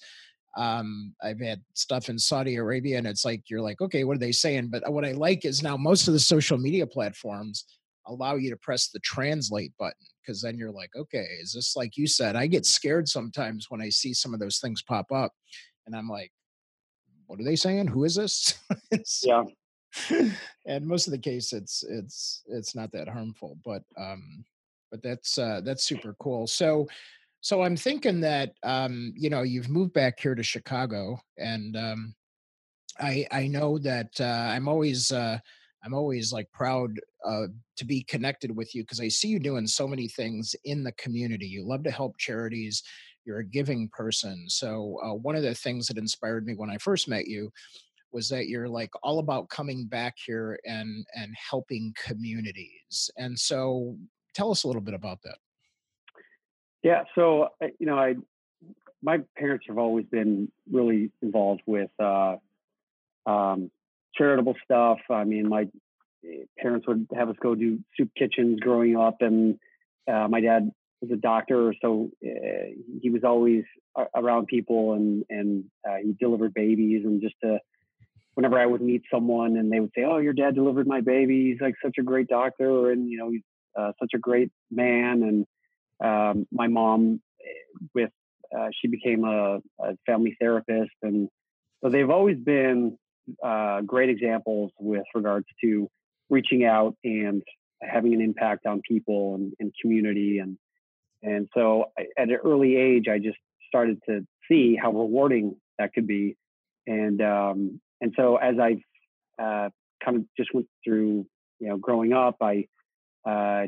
[0.57, 4.21] um, I've had stuff in Saudi Arabia, and it's like you're like, okay, what are
[4.21, 4.69] they saying?
[4.69, 7.65] But what I like is now most of the social media platforms
[8.07, 11.97] allow you to press the translate button because then you're like, okay, is this like
[11.97, 12.35] you said?
[12.35, 15.33] I get scared sometimes when I see some of those things pop up
[15.85, 16.31] and I'm like,
[17.27, 17.87] what are they saying?
[17.87, 18.59] Who is this?
[19.23, 19.43] yeah.
[20.65, 24.43] and most of the case, it's it's it's not that harmful, but um,
[24.91, 26.47] but that's uh, that's super cool.
[26.47, 26.87] So
[27.41, 32.15] so I'm thinking that um, you know you've moved back here to Chicago, and um,
[32.99, 35.37] I I know that uh, I'm always uh,
[35.83, 39.67] I'm always like proud uh, to be connected with you because I see you doing
[39.67, 41.45] so many things in the community.
[41.45, 42.83] You love to help charities
[43.25, 44.45] you're a giving person.
[44.47, 47.51] So uh, one of the things that inspired me when I first met you
[48.11, 53.11] was that you're like all about coming back here and and helping communities.
[53.17, 53.97] And so
[54.33, 55.37] tell us a little bit about that.
[56.81, 58.15] Yeah, so you know, I
[59.01, 62.37] my parents have always been really involved with uh,
[63.25, 63.69] um,
[64.15, 64.99] charitable stuff.
[65.09, 65.67] I mean, my
[66.25, 69.59] eh, parents would have us go do soup kitchens growing up, and
[70.07, 72.29] uh, my dad was a doctor, so uh,
[73.01, 73.63] he was always
[74.15, 77.59] around people and and uh, he delivered babies and just to
[78.33, 81.51] whenever I would meet someone and they would say, "Oh, your dad delivered my baby.
[81.51, 83.43] He's like such a great doctor, and you know he's
[83.77, 85.45] uh, such a great man." And
[86.03, 88.11] um, my mom, eh, with
[88.57, 91.29] uh, she became a, a, family therapist, and
[91.83, 92.97] so they've always been
[93.43, 95.89] uh, great examples with regards to
[96.29, 97.41] reaching out and
[97.81, 100.57] having an impact on people and, and community and
[101.25, 106.07] and so at an early age, I just started to see how rewarding that could
[106.07, 106.37] be.
[106.85, 108.81] And um, and so as I
[109.41, 109.69] uh,
[110.03, 111.25] kind of just went through,
[111.59, 112.67] you know, growing up, I
[113.25, 113.65] uh,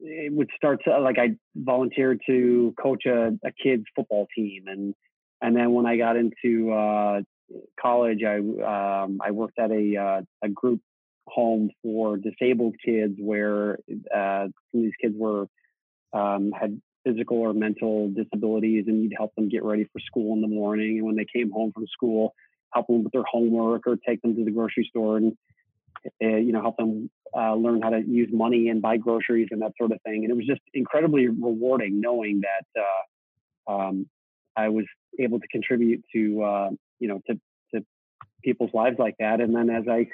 [0.00, 4.94] it would start to like I volunteered to coach a, a kids football team, and
[5.40, 7.20] and then when I got into uh,
[7.80, 10.80] college, I um, I worked at a uh, a group
[11.28, 13.78] home for disabled kids where
[14.14, 15.46] uh, some of these kids were
[16.12, 20.40] um, had physical or mental disabilities and you'd help them get ready for school in
[20.40, 20.98] the morning.
[20.98, 22.34] And when they came home from school,
[22.74, 25.36] help them with their homework or take them to the grocery store and,
[26.22, 29.62] uh, you know, help them uh, learn how to use money and buy groceries and
[29.62, 30.24] that sort of thing.
[30.24, 32.82] And it was just incredibly rewarding knowing that
[33.68, 34.06] uh, um,
[34.56, 34.86] I was
[35.18, 37.38] able to contribute to, uh, you know, to,
[37.74, 37.84] to
[38.42, 39.40] people's lives like that.
[39.40, 40.08] And then as I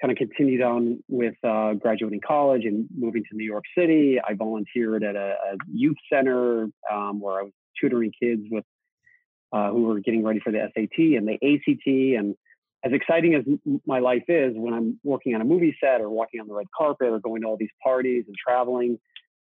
[0.00, 4.18] kind of continued on with uh, graduating college and moving to New York City.
[4.22, 8.64] I volunteered at a, a youth center um, where I was tutoring kids with
[9.52, 11.86] uh, who were getting ready for the SAT and the ACT.
[11.86, 12.34] And
[12.84, 13.44] as exciting as
[13.86, 16.66] my life is, when I'm working on a movie set or walking on the red
[16.76, 18.98] carpet or going to all these parties and traveling,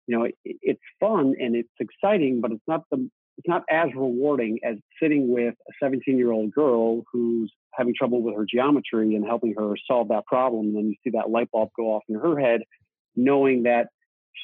[0.08, 3.90] you know, it, it's fun and it's exciting, but it's not the it's not as
[3.96, 9.16] rewarding as sitting with a 17 year old girl who's having trouble with her geometry
[9.16, 10.68] and helping her solve that problem.
[10.68, 12.62] And then you see that light bulb go off in her head,
[13.16, 13.88] knowing that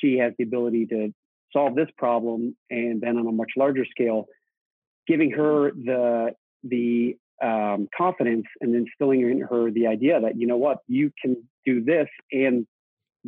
[0.02, 1.14] she has the ability to
[1.54, 4.26] solve this problem and then on a much larger scale,
[5.08, 6.32] giving her the
[6.64, 11.36] the um, confidence and instilling in her the idea that you know what you can
[11.66, 12.68] do this and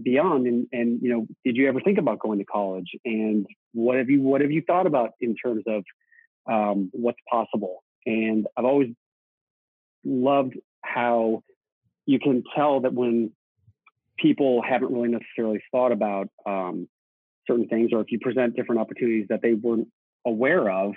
[0.01, 2.91] beyond and and you know did you ever think about going to college?
[3.05, 5.83] And what have you what have you thought about in terms of
[6.51, 7.83] um, what's possible?
[8.05, 8.89] And i've always
[10.03, 11.41] loved how
[12.05, 13.31] you can tell that when
[14.17, 16.87] people haven't really necessarily thought about um,
[17.47, 19.87] certain things or if you present different opportunities that they weren't
[20.25, 20.93] aware of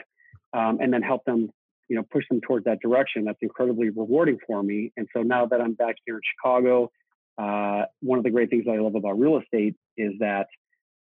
[0.52, 1.50] um, and then help them
[1.88, 4.92] you know push them towards that direction that's incredibly rewarding for me.
[4.96, 6.90] And so now that i'm back here in chicago
[7.38, 10.46] uh, one of the great things that i love about real estate is that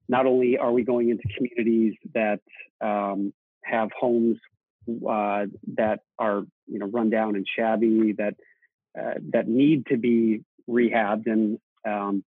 [0.08, 2.40] not only are we going into communities that
[2.80, 3.32] um,
[3.64, 4.38] have homes
[5.08, 8.34] uh, that are you know run down and shabby that
[8.98, 12.24] uh, that need to be rehabbed and um,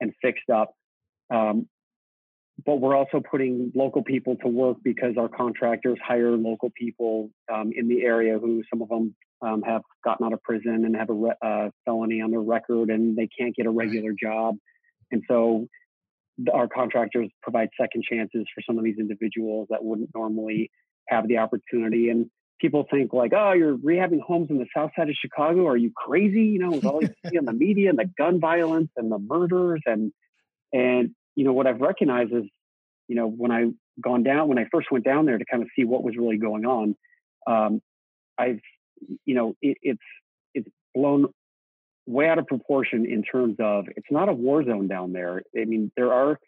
[0.00, 0.74] and fixed up
[1.30, 1.68] um,
[2.64, 7.72] but we're also putting local people to work because our contractors hire local people um,
[7.74, 11.10] in the area who some of them um, have gotten out of prison and have
[11.10, 14.56] a re- uh, felony on their record and they can't get a regular job.
[15.10, 15.68] And so
[16.52, 20.70] our contractors provide second chances for some of these individuals that wouldn't normally
[21.08, 22.08] have the opportunity.
[22.08, 22.30] And
[22.60, 25.66] people think like, oh, you're rehabbing homes in the south side of Chicago.
[25.66, 26.44] Are you crazy?
[26.44, 29.18] You know, with all you see on the media and the gun violence and the
[29.18, 30.12] murders and
[30.72, 32.44] and you know, what I've recognized is,
[33.06, 33.66] you know, when I
[34.00, 36.38] gone down, when I first went down there to kind of see what was really
[36.38, 36.96] going on,
[37.46, 37.80] um,
[38.36, 38.60] I've,
[39.24, 40.02] you know, it, it's
[40.54, 41.26] it's blown
[42.06, 45.42] way out of proportion in terms of it's not a war zone down there.
[45.56, 46.38] I mean, there are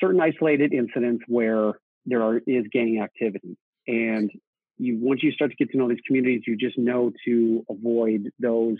[0.00, 1.74] certain isolated incidents where
[2.06, 4.30] there are, is gang activity, and
[4.78, 8.30] you once you start to get to know these communities, you just know to avoid
[8.40, 8.78] those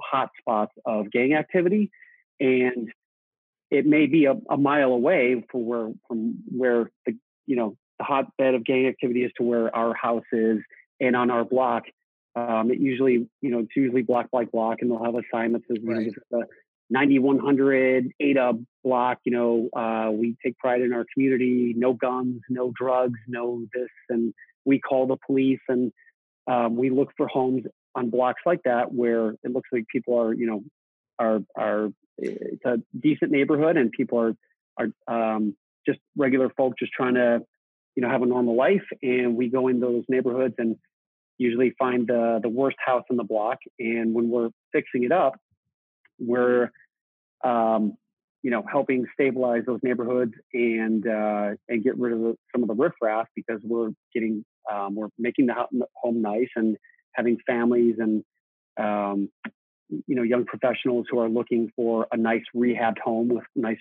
[0.00, 1.90] hot spots of gang activity,
[2.40, 2.90] and
[3.70, 8.04] it may be a, a mile away from where from where the you know the
[8.04, 10.58] hotbed of gang activity is to where our house is
[11.00, 11.84] and on our block
[12.34, 15.52] um, it usually you know it's usually block by block and they'll have a sign
[15.52, 16.12] that says right.
[16.30, 16.44] the
[16.90, 18.52] 9100 ada
[18.84, 23.64] block you know uh, we take pride in our community no guns no drugs no
[23.74, 24.32] this and
[24.64, 25.92] we call the police and
[26.48, 27.64] um, we look for homes
[27.96, 30.62] on blocks like that where it looks like people are you know
[31.18, 31.88] are are
[32.18, 34.34] it's a decent neighborhood and people are
[34.78, 35.56] are um,
[35.86, 37.40] just regular folk just trying to
[37.94, 40.76] you know have a normal life and we go in those neighborhoods and
[41.38, 45.34] usually find the the worst house in the block and when we're fixing it up
[46.18, 46.70] we're
[47.44, 47.96] um,
[48.42, 52.68] you know helping stabilize those neighborhoods and uh, and get rid of the, some of
[52.68, 55.54] the riffraff because we're getting um, we're making the
[55.94, 56.76] home nice and
[57.12, 58.24] having families and
[58.78, 59.30] um,
[59.88, 63.78] you know young professionals who are looking for a nice rehabbed home with nice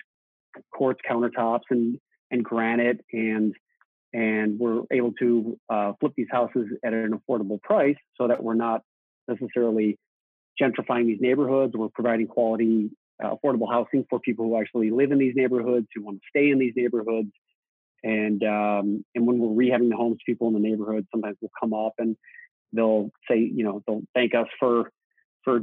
[0.72, 1.98] quartz countertops and
[2.32, 3.54] and granite and
[4.14, 8.54] and we're able to uh, flip these houses at an affordable price so that we're
[8.54, 8.82] not
[9.28, 9.98] necessarily
[10.62, 11.74] gentrifying these neighborhoods.
[11.76, 12.92] We're providing quality
[13.22, 16.50] uh, affordable housing for people who actually live in these neighborhoods who want to stay
[16.50, 17.32] in these neighborhoods.
[18.04, 21.74] And um, and when we're rehabbing the homes people in the neighborhood sometimes will come
[21.74, 22.16] up and
[22.72, 24.92] they'll say you know they'll thank us for
[25.46, 25.62] for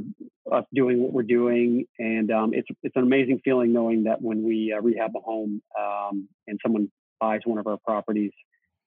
[0.51, 1.85] us doing what we're doing.
[1.99, 5.61] And um, it's it's an amazing feeling knowing that when we uh, rehab a home
[5.79, 8.31] um, and someone buys one of our properties,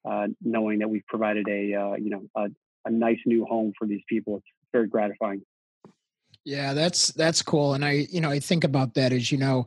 [0.09, 2.47] uh, knowing that we've provided a uh, you know a,
[2.86, 5.42] a nice new home for these people, it's very gratifying.
[6.44, 7.74] Yeah, that's that's cool.
[7.74, 9.66] And I you know I think about that as you know.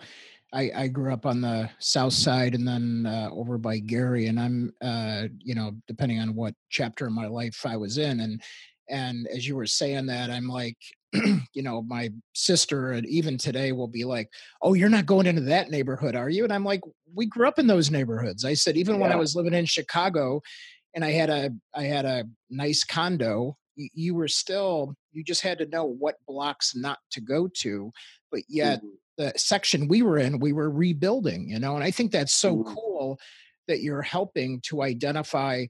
[0.52, 4.40] I, I grew up on the south side and then uh, over by Gary, and
[4.40, 8.42] I'm, uh, you know, depending on what chapter of my life I was in, and
[8.90, 10.78] and as you were saying that, I'm like,
[11.54, 14.30] you know, my sister and even today will be like,
[14.62, 16.82] "Oh, you're not going into that neighborhood, are you?" And I'm like,
[17.14, 19.02] "We grew up in those neighborhoods." I said, even yeah.
[19.02, 20.42] when I was living in Chicago,
[20.94, 25.42] and I had a I had a nice condo, you, you, were still you just
[25.42, 27.92] had to know what blocks not to go to,
[28.32, 28.90] but yet mm-hmm.
[29.18, 32.58] the section we were in, we were rebuilding, you know, and I think that's so
[32.58, 32.74] mm-hmm.
[32.74, 33.20] cool
[33.68, 35.66] that you're helping to identify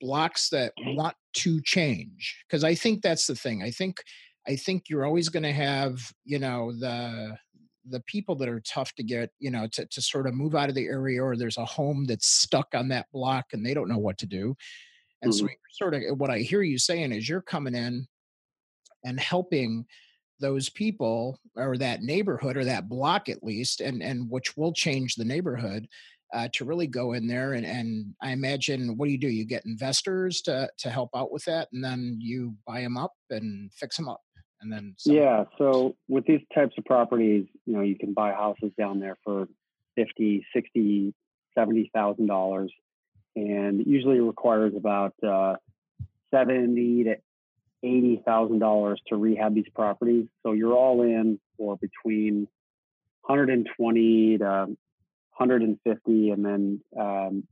[0.00, 4.02] blocks that want to change because i think that's the thing i think
[4.48, 7.36] I think you're always going to have, you know, the
[7.88, 10.68] the people that are tough to get, you know, to, to sort of move out
[10.68, 13.88] of the area or there's a home that's stuck on that block and they don't
[13.88, 14.54] know what to do.
[15.22, 15.46] And mm-hmm.
[15.46, 18.06] so sort of what I hear you saying is you're coming in
[19.04, 19.86] and helping
[20.40, 25.14] those people or that neighborhood or that block at least and and which will change
[25.14, 25.86] the neighborhood
[26.32, 29.28] uh, to really go in there and, and I imagine what do you do?
[29.28, 33.12] You get investors to to help out with that, and then you buy them up
[33.30, 34.20] and fix them up,
[34.60, 35.44] and then yeah.
[35.58, 39.48] So with these types of properties, you know, you can buy houses down there for
[39.96, 41.14] 50, 60,
[41.54, 42.72] 70,000 dollars,
[43.36, 45.54] and usually requires about uh,
[46.30, 47.16] seventy to
[47.82, 50.26] eighty thousand dollars to rehab these properties.
[50.42, 52.48] So you're all in for between
[53.22, 57.44] 120 to 150, and then um,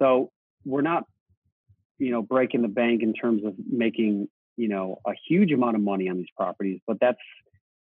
[0.00, 0.30] so
[0.64, 1.04] we're not,
[1.98, 5.82] you know, breaking the bank in terms of making, you know, a huge amount of
[5.82, 7.18] money on these properties, but that's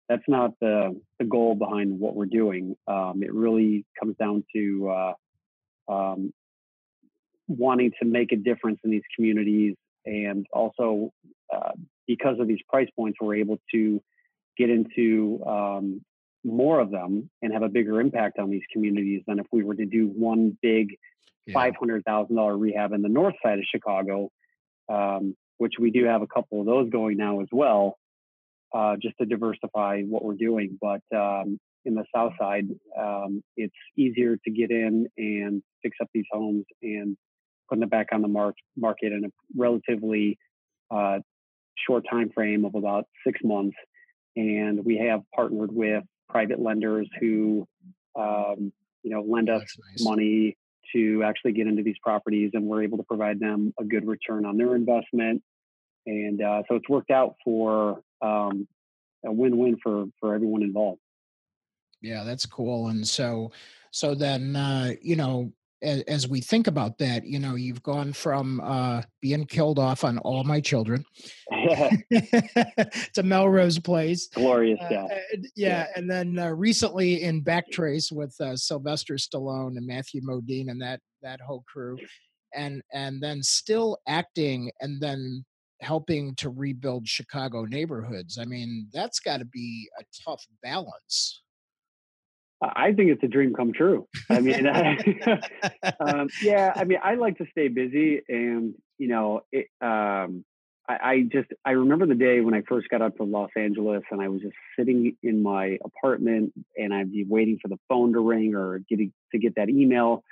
[0.08, 2.76] that's not the the goal behind what we're doing.
[2.86, 6.32] Um, it really comes down to uh, um,
[7.46, 9.74] wanting to make a difference in these communities.
[10.06, 11.12] And also,
[11.54, 11.72] uh,
[12.06, 14.02] because of these price points, we're able to
[14.56, 16.02] get into um,
[16.48, 19.74] more of them and have a bigger impact on these communities than if we were
[19.74, 20.96] to do one big
[21.46, 21.70] yeah.
[21.70, 24.30] $500,000 rehab in the north side of Chicago,
[24.88, 27.98] um, which we do have a couple of those going now as well,
[28.74, 30.78] uh, just to diversify what we're doing.
[30.80, 32.68] But um, in the south side,
[32.98, 37.16] um, it's easier to get in and fix up these homes and
[37.68, 40.38] putting it back on the mar- market in a relatively
[40.90, 41.18] uh,
[41.86, 43.76] short time frame of about six months.
[44.36, 47.66] And we have partnered with private lenders who,
[48.16, 48.72] um,
[49.02, 50.04] you know, lend us nice.
[50.04, 50.56] money
[50.94, 54.46] to actually get into these properties, and we're able to provide them a good return
[54.46, 55.42] on their investment.
[56.06, 58.66] And uh, so it's worked out for um,
[59.24, 61.00] a win-win for for everyone involved.
[62.00, 62.88] Yeah, that's cool.
[62.88, 63.50] And so,
[63.90, 65.52] so then, uh, you know,
[65.82, 70.04] as, as, we think about that, you know, you've gone from uh, being killed off
[70.04, 71.04] on all my children
[73.14, 74.28] to Melrose Place.
[74.28, 75.06] Glorious, uh, yeah.
[75.56, 75.86] yeah.
[75.96, 81.00] And then uh, recently in Backtrace with uh, Sylvester Stallone and Matthew Modine and that
[81.22, 81.98] that whole crew,
[82.54, 85.44] and and then still acting and then
[85.80, 88.38] helping to rebuild Chicago neighborhoods.
[88.38, 91.42] I mean, that's got to be a tough balance.
[92.60, 94.08] I think it's a dream come true.
[94.28, 95.40] I mean, I,
[96.00, 100.44] um, yeah, I mean, I like to stay busy, and you know, it, um,
[100.88, 104.02] I, I, just I remember the day when I first got up to Los Angeles,
[104.10, 108.12] and I was just sitting in my apartment, and I'd be waiting for the phone
[108.14, 110.24] to ring or getting to get that email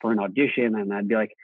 [0.00, 1.36] for an audition, and I'd be like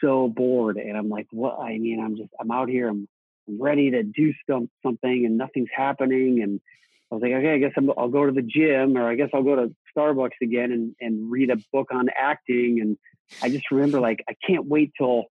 [0.00, 1.58] so bored, and I'm like, what?
[1.58, 3.08] I mean, I'm just I'm out here, I'm,
[3.46, 6.62] ready to do some, something, and nothing's happening, and
[7.10, 9.28] I was like, okay, I guess i will go to the gym or I guess
[9.32, 12.80] I'll go to Starbucks again and, and read a book on acting.
[12.80, 12.98] And
[13.42, 15.24] I just remember like, I can't wait till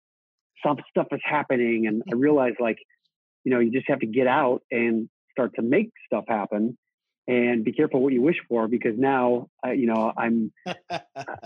[0.65, 1.87] some stuff is happening.
[1.87, 2.77] And I realized like,
[3.43, 6.77] you know, you just have to get out and start to make stuff happen
[7.27, 10.51] and be careful what you wish for because now, uh, you know, I'm,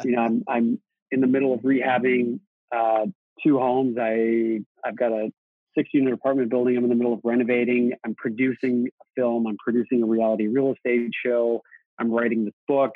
[0.04, 2.40] you know, I'm, I'm in the middle of rehabbing
[2.76, 3.06] uh,
[3.44, 3.98] two homes.
[4.00, 5.32] I, I've got a
[5.78, 7.94] six unit apartment building I'm in the middle of renovating.
[8.04, 9.46] I'm producing a film.
[9.48, 11.62] I'm producing a reality real estate show.
[12.00, 12.92] I'm writing this book.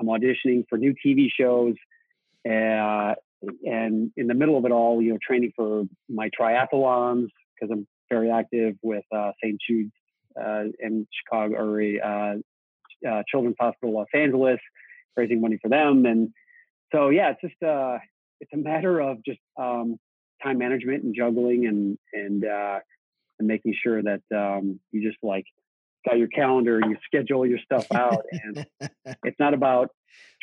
[0.00, 1.74] I'm auditioning for new TV shows.
[2.48, 3.14] Uh,
[3.64, 7.86] and in the middle of it all, you know, training for my triathlons because I'm
[8.10, 9.58] very active with uh, St.
[9.68, 9.92] Jude's
[10.40, 14.58] uh, in Chicago or uh, uh, Children's Hospital Los Angeles,
[15.16, 16.06] raising money for them.
[16.06, 16.30] And
[16.92, 17.98] so, yeah, it's just uh,
[18.40, 19.98] it's a matter of just um,
[20.42, 22.80] time management and juggling and and uh,
[23.38, 25.44] and making sure that um, you just like
[26.06, 28.66] got your calendar, you schedule your stuff out, and
[29.24, 29.90] it's not about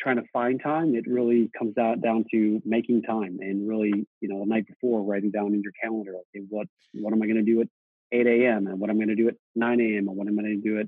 [0.00, 0.94] trying to find time.
[0.94, 5.02] It really comes out down to making time and really, you know, the night before
[5.02, 7.68] writing down in your calendar, okay, what what am I going to do at
[8.12, 8.66] 8 a.m.
[8.66, 10.08] and what I'm going to do at 9 a.m.
[10.08, 10.86] and what am I'm going to do at,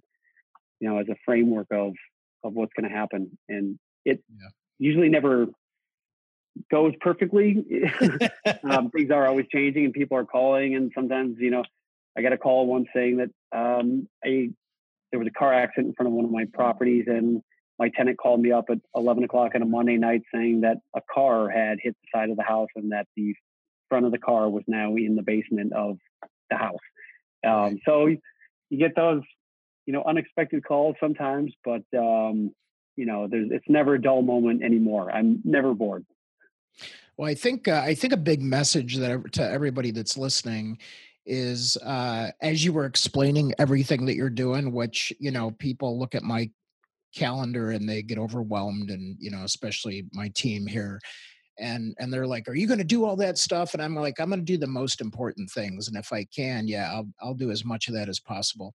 [0.81, 1.93] you know, as a framework of
[2.45, 3.39] of what's going to happen.
[3.49, 4.49] And it yeah.
[4.79, 5.47] usually never
[6.71, 7.65] goes perfectly.
[8.65, 10.75] um, things are always changing, and people are calling.
[10.75, 11.65] And sometimes, you know,
[12.17, 14.51] I got a call once saying that um, I
[15.11, 17.43] there was a car accident in front of one of my properties, and
[17.79, 21.01] my tenant called me up at 11 o'clock on a Monday night saying that a
[21.13, 23.35] car had hit the side of the house and that the
[23.89, 25.99] front of the car was now in the basement of
[26.49, 26.79] the house.
[27.47, 29.23] Um, so you get those,
[29.85, 32.53] you know, unexpected calls sometimes, but um,
[32.97, 35.11] you know, there's it's never a dull moment anymore.
[35.11, 36.07] I'm never bored.
[37.17, 40.79] Well, I think uh, I think a big message that to everybody that's listening
[41.27, 46.15] is uh, as you were explaining everything that you're doing, which you know people look
[46.15, 46.51] at my
[47.15, 50.99] calendar and they get overwhelmed, and you know especially my team here,
[51.59, 53.75] and and they're like are you going to do all that stuff?
[53.75, 56.67] And i'm like i'm going to do the most important things and if i can
[56.67, 58.75] yeah i'll i'll do as much of that as possible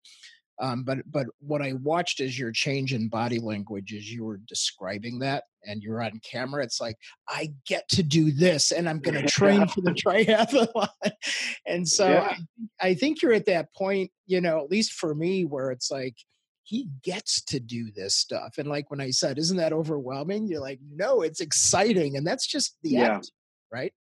[0.59, 4.37] um, but but what I watched as your change in body language as you were
[4.47, 6.97] describing that and you're on camera, it's like
[7.29, 10.89] I get to do this and I'm going to train for the triathlon.
[11.67, 12.35] and so yeah.
[12.81, 15.91] I, I think you're at that point, you know, at least for me, where it's
[15.91, 16.15] like
[16.63, 18.55] he gets to do this stuff.
[18.57, 20.47] And like when I said, isn't that overwhelming?
[20.47, 23.15] You're like, no, it's exciting, and that's just the yeah.
[23.15, 23.31] end,
[23.71, 23.93] right?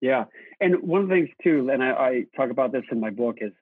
[0.00, 0.24] Yeah,
[0.60, 3.36] and one of the things too, and I, I talk about this in my book
[3.40, 3.52] is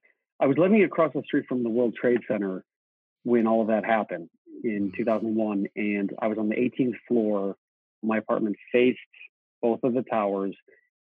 [0.42, 2.64] I was living across the street from the World Trade Center
[3.22, 4.28] when all of that happened
[4.64, 4.96] in mm-hmm.
[4.96, 7.54] 2001, and I was on the 18th floor.
[8.02, 8.98] My apartment faced
[9.62, 10.56] both of the towers,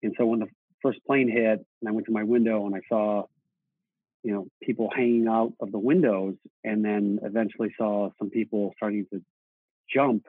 [0.03, 0.49] and so when the
[0.83, 3.23] first plane hit, and I went to my window and I saw,
[4.21, 9.07] you know, people hanging out of the windows, and then eventually saw some people starting
[9.11, 9.21] to
[9.91, 10.27] jump.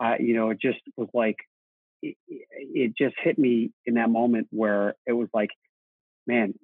[0.00, 1.36] I, you know, it just was like,
[2.02, 5.50] it, it just hit me in that moment where it was like,
[6.26, 6.54] man,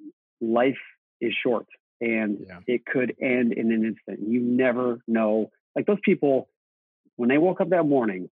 [0.40, 0.78] life
[1.24, 1.66] is short
[2.00, 2.58] and yeah.
[2.66, 4.28] it could end in an instant.
[4.28, 5.50] You never know.
[5.74, 6.48] Like those people,
[7.16, 8.28] when they woke up that morning,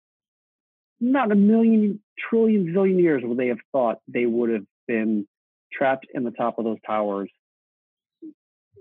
[1.00, 5.28] not a million, trillion, zillion years would they have thought they would have been
[5.74, 7.30] trapped in the top of those towers,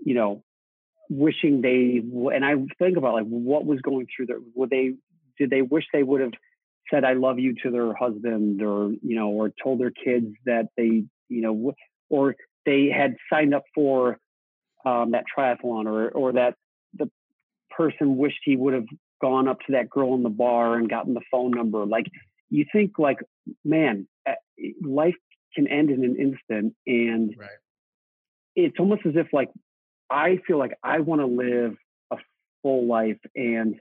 [0.03, 0.43] you know,
[1.09, 2.01] wishing they,
[2.33, 4.95] and I think about like what was going through their, would they,
[5.37, 6.33] did they wish they would have
[6.91, 10.67] said, I love you to their husband or, you know, or told their kids that
[10.77, 11.73] they, you know,
[12.09, 12.35] or
[12.65, 14.17] they had signed up for
[14.85, 16.55] um, that triathlon or or that
[16.93, 17.09] the
[17.69, 18.85] person wished he would have
[19.21, 22.07] gone up to that girl in the bar and gotten the phone number like
[22.49, 23.17] you think like
[23.63, 24.33] man eh,
[24.83, 25.15] life
[25.55, 27.49] can end in an instant and right.
[28.55, 29.49] it's almost as if like
[30.09, 31.75] i feel like i want to live
[32.11, 32.17] a
[32.63, 33.75] full life and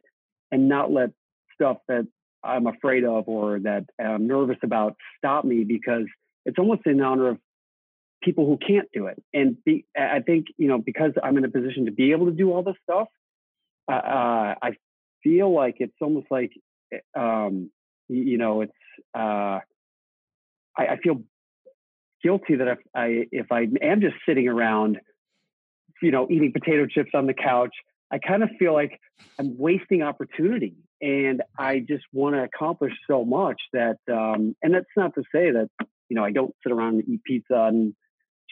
[0.53, 1.11] and not let
[1.55, 2.07] stuff that
[2.45, 6.05] i'm afraid of or that i'm nervous about stop me because
[6.45, 7.39] it's almost in honor of
[8.23, 9.23] people who can't do it.
[9.33, 12.33] And be, I think, you know, because I'm in a position to be able to
[12.33, 13.09] do all this stuff,
[13.91, 14.73] uh, I
[15.23, 16.53] feel like it's almost like,
[16.93, 17.71] eh, um,
[18.09, 18.73] you know, it's,
[19.15, 19.61] uh,
[20.79, 21.23] I, I feel
[22.23, 24.99] guilty that if I, if I am just sitting around,
[26.03, 27.75] you know, eating potato chips on the couch,
[28.11, 28.99] I kind of feel like
[29.39, 34.87] I'm wasting opportunity and I just want to accomplish so much that, um, and that's
[34.97, 35.69] not to say that,
[36.09, 37.95] you know, I don't sit around and eat pizza and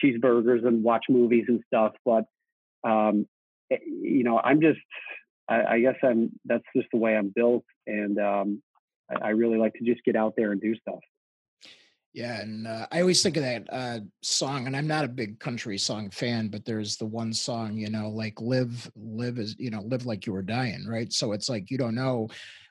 [0.03, 1.93] cheeseburgers and watch movies and stuff.
[2.05, 2.25] But
[2.83, 3.27] um,
[3.71, 4.79] eh, you know, I'm just,
[5.47, 6.31] I, I, guess I'm.
[6.45, 8.61] That's just the way I'm built, and um,
[9.09, 10.99] I, I, really like to just get out there and do stuff.
[12.13, 15.39] Yeah, and uh, I always think of that uh, song, and I'm not a big
[15.39, 19.69] country song fan, but there's the one song, you know, like "Live, Live" is, you
[19.69, 21.11] know, live like you were dying, right?
[21.11, 22.29] So it's like you don't know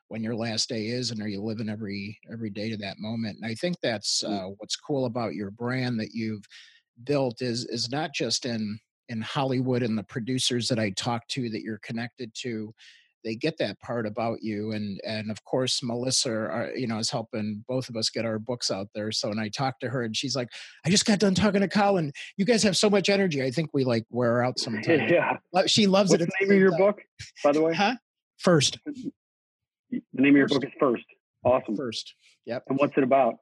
[0.08, 3.36] when your last day is and are you living every every day to that moment
[3.36, 4.30] and i think that's mm.
[4.30, 6.44] uh, what's cool about your brand that you've
[7.04, 8.78] built is is not just in
[9.08, 12.74] in Hollywood and the producers that I talk to that you're connected to
[13.24, 17.10] they get that part about you and and of course melissa are, you know is
[17.10, 20.02] helping both of us get our books out there so and i talked to her
[20.02, 20.48] and she's like
[20.86, 22.12] i just got done talking to colin.
[22.36, 23.42] You guys have so much energy.
[23.42, 25.10] I think we like wear out sometimes.
[25.10, 25.36] Yeah.
[25.66, 26.80] She loves What's it the name of your time.
[26.80, 27.00] book
[27.44, 27.74] by the way?
[27.74, 27.96] Huh?
[28.38, 28.78] First.
[28.84, 31.04] The name of your book is first.
[31.44, 31.76] Awesome.
[31.76, 32.14] First.
[32.46, 32.64] Yep.
[32.68, 33.34] And what's it about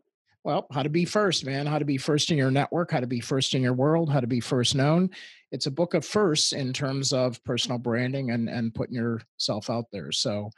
[0.47, 1.67] well, how to be first, man.
[1.67, 4.21] How to be first in your network, how to be first in your world, how
[4.21, 5.11] to be first known.
[5.51, 9.87] It's a book of firsts in terms of personal branding and and putting yourself out
[9.91, 10.13] there.
[10.13, 10.51] So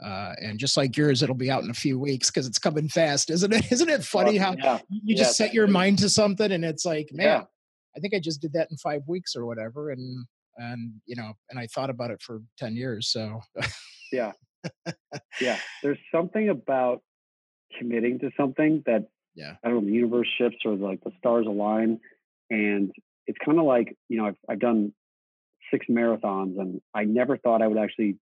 [0.00, 2.88] uh, and just like yours, it'll be out in a few weeks because it's coming
[2.88, 3.64] fast, isn't it?
[3.72, 4.78] Isn't it funny how yeah.
[4.88, 7.42] you just yeah, set your mind to something and it's like, man, yeah.
[7.96, 10.24] I think I just did that in five weeks or whatever, and
[10.56, 13.08] and you know, and I thought about it for ten years.
[13.08, 13.40] So
[14.12, 14.34] yeah,
[15.40, 15.58] yeah.
[15.82, 17.02] There's something about
[17.76, 19.54] committing to something that yeah.
[19.64, 22.00] I don't know the universe shifts or like the stars align
[22.50, 22.92] and
[23.26, 24.92] it's kind of like you know I've, I've done
[25.70, 28.18] six marathons and i never thought i would actually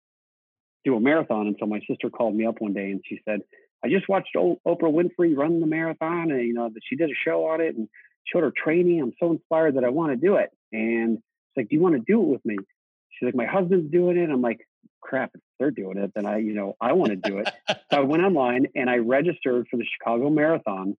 [0.85, 3.41] do a marathon until my sister called me up one day and she said
[3.85, 7.15] i just watched oprah winfrey run the marathon and you know that she did a
[7.25, 7.89] show on it and
[8.27, 9.01] showed her training.
[9.01, 10.51] I'm so inspired that i want to do it.
[10.73, 12.57] And it's like do you want to do it with me?
[13.11, 14.31] She's like my husband's doing it.
[14.31, 14.67] I'm like
[15.05, 17.49] crap, if they're doing it, then I, you know, I want to do it.
[17.69, 20.97] so I went online and I registered for the Chicago Marathon.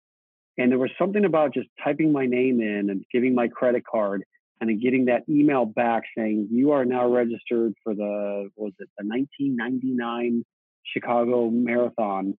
[0.58, 4.24] And there was something about just typing my name in and giving my credit card
[4.62, 8.90] and then getting that email back saying you are now registered for the was it
[8.98, 10.46] the 1999
[10.94, 12.38] Chicago Marathon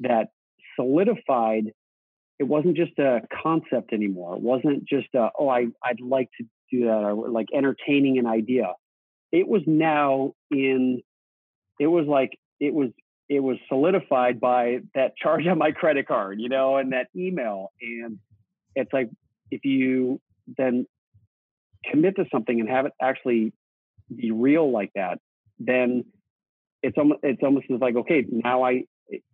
[0.00, 0.28] that
[0.76, 1.72] solidified
[2.38, 4.34] it wasn't just a concept anymore.
[4.34, 8.26] It wasn't just a, oh I I'd like to do that or like entertaining an
[8.26, 8.74] idea
[9.34, 11.02] it was now in
[11.80, 12.90] it was like it was
[13.28, 17.72] it was solidified by that charge on my credit card, you know, and that email.
[17.82, 18.18] And
[18.76, 19.10] it's like
[19.50, 20.20] if you
[20.56, 20.86] then
[21.90, 23.52] commit to something and have it actually
[24.14, 25.18] be real like that,
[25.58, 26.04] then
[26.82, 28.84] it's almost it's almost like okay, now I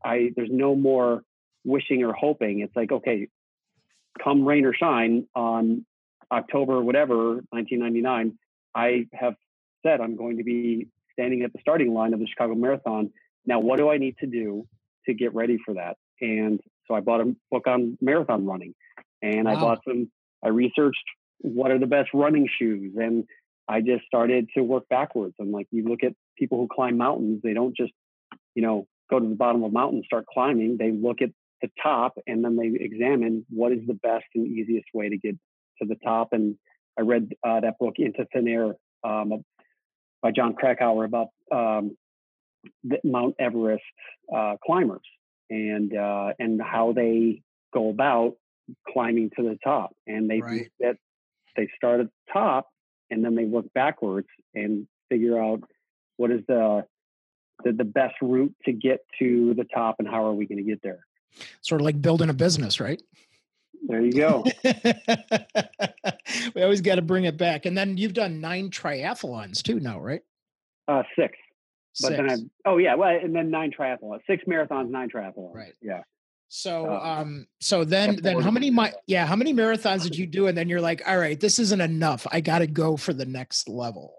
[0.02, 1.22] I there's no more
[1.62, 2.60] wishing or hoping.
[2.60, 3.28] It's like okay,
[4.24, 5.84] come rain or shine on
[6.32, 8.38] October whatever 1999,
[8.74, 9.34] I have
[9.84, 13.10] said I'm going to be standing at the starting line of the Chicago Marathon.
[13.46, 14.66] Now, what do I need to do
[15.06, 15.96] to get ready for that?
[16.20, 18.74] And so I bought a book on marathon running,
[19.22, 19.52] and wow.
[19.52, 20.10] I bought some.
[20.44, 21.04] I researched
[21.38, 23.24] what are the best running shoes, and
[23.68, 25.34] I just started to work backwards.
[25.38, 27.92] And like you look at people who climb mountains, they don't just,
[28.54, 30.76] you know, go to the bottom of a mountain and start climbing.
[30.76, 31.30] They look at
[31.62, 35.36] the top and then they examine what is the best and easiest way to get
[35.80, 36.32] to the top.
[36.32, 36.56] And
[36.98, 38.74] I read uh, that book Into Thin Air
[39.04, 39.44] um,
[40.22, 41.96] by Jon Krakauer about um,
[43.04, 43.82] Mount Everest
[44.34, 45.02] uh, climbers
[45.48, 47.42] and uh, and how they
[47.72, 48.34] go about
[48.88, 49.94] climbing to the top.
[50.06, 50.70] And they right.
[50.80, 50.96] that
[51.56, 52.68] they start at the top
[53.10, 55.62] and then they work backwards and figure out
[56.16, 56.84] what is the
[57.64, 60.64] the, the best route to get to the top and how are we going to
[60.64, 61.04] get there
[61.60, 63.00] sort of like building a business, right?
[63.86, 64.44] There you go.
[66.54, 67.66] we always got to bring it back.
[67.66, 70.22] And then you've done nine triathlons too now, right?
[70.86, 71.36] Uh, six.
[72.00, 72.16] But six.
[72.16, 75.54] then I've, oh yeah, well, and then nine triathlons, six marathons, nine triathlons.
[75.54, 75.74] Right.
[75.82, 76.02] Yeah.
[76.48, 80.26] So, uh, um, so then, then how many, my, yeah, how many marathons did you
[80.26, 80.48] do?
[80.48, 82.26] And then you're like, all right, this isn't enough.
[82.30, 84.14] I got to go for the next level.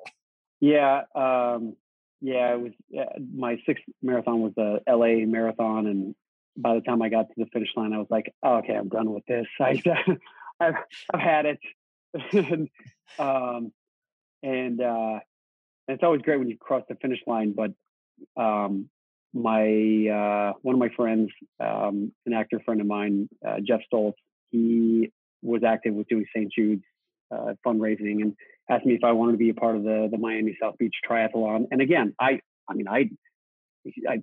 [0.62, 1.02] Yeah.
[1.14, 1.76] Um,
[2.22, 6.16] yeah, it was uh, my sixth marathon was the LA marathon, and
[6.58, 8.90] by the time I got to the finish line, I was like, oh, okay, I'm
[8.90, 9.48] done with this.
[9.60, 9.82] I,
[10.60, 10.76] I've,
[11.14, 11.60] I've had it.
[12.34, 12.70] and,
[13.18, 13.72] um,
[14.44, 15.20] and, uh,
[15.88, 17.72] and it's always great when you cross the finish line, but,
[18.42, 18.90] um,
[19.34, 24.14] my, uh, one of my friends, um, an actor friend of mine, uh, Jeff Stoltz,
[24.52, 26.52] he was active with doing St.
[26.52, 26.84] Jude's,
[27.34, 28.36] uh, fundraising and
[28.70, 30.96] asked me if I wanted to be a part of the, the Miami South Beach
[31.10, 31.68] triathlon.
[31.72, 33.10] And again, I, I mean, I,
[34.08, 34.22] I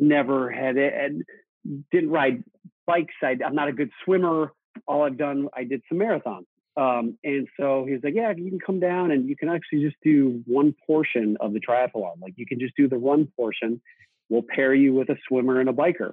[0.00, 1.24] never had it and
[1.92, 2.42] didn't ride
[2.86, 3.14] bikes.
[3.22, 4.52] I, am not a good swimmer.
[4.86, 6.46] All I've done, I did some marathons.
[6.76, 9.82] Um, and so he was like, yeah, you can come down and you can actually
[9.82, 12.20] just do one portion of the triathlon.
[12.20, 13.80] Like you can just do the run portion.
[14.28, 16.12] We'll pair you with a swimmer and a biker.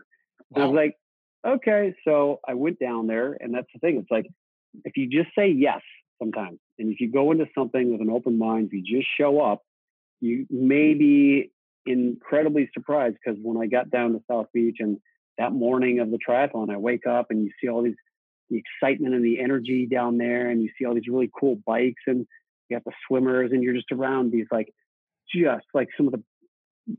[0.49, 0.55] Wow.
[0.55, 0.97] And I was like,
[1.45, 1.95] okay.
[2.03, 3.97] So I went down there and that's the thing.
[3.97, 4.27] It's like,
[4.83, 5.81] if you just say yes
[6.19, 9.39] sometimes, and if you go into something with an open mind, if you just show
[9.39, 9.63] up,
[10.19, 11.51] you maybe
[11.87, 14.97] incredibly surprised because when I got down to South Beach and
[15.37, 17.95] that morning of the triathlon, I wake up and you see all these
[18.49, 22.03] the excitement and the energy down there, and you see all these really cool bikes,
[22.07, 22.25] and
[22.69, 24.73] you got the swimmers, and you're just around these like
[25.33, 26.23] just like some of the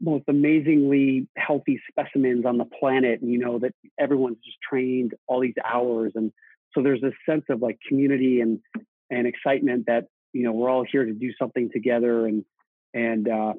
[0.00, 5.40] most amazingly healthy specimens on the planet, and you know that everyone's just trained all
[5.40, 6.32] these hours, and
[6.74, 8.60] so there's this sense of like community and
[9.10, 12.44] and excitement that you know we're all here to do something together, and
[12.92, 13.54] and uh,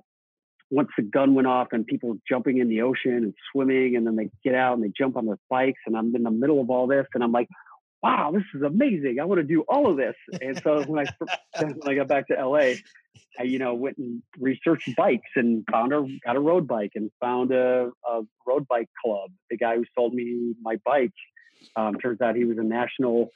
[0.72, 4.16] once the gun went off and people jumping in the ocean and swimming and then
[4.16, 6.70] they get out and they jump on their bikes and I'm in the middle of
[6.70, 7.48] all this and I'm like,
[8.02, 9.18] wow, this is amazing.
[9.20, 10.16] I want to do all of this.
[10.42, 11.28] And so when I
[11.60, 12.76] when I got back to LA,
[13.40, 17.12] I you know went and researched bikes and found a got a road bike and
[17.20, 19.32] found a, a road bike club.
[19.50, 21.14] The guy who sold me my bike
[21.76, 23.32] um, turns out he was a national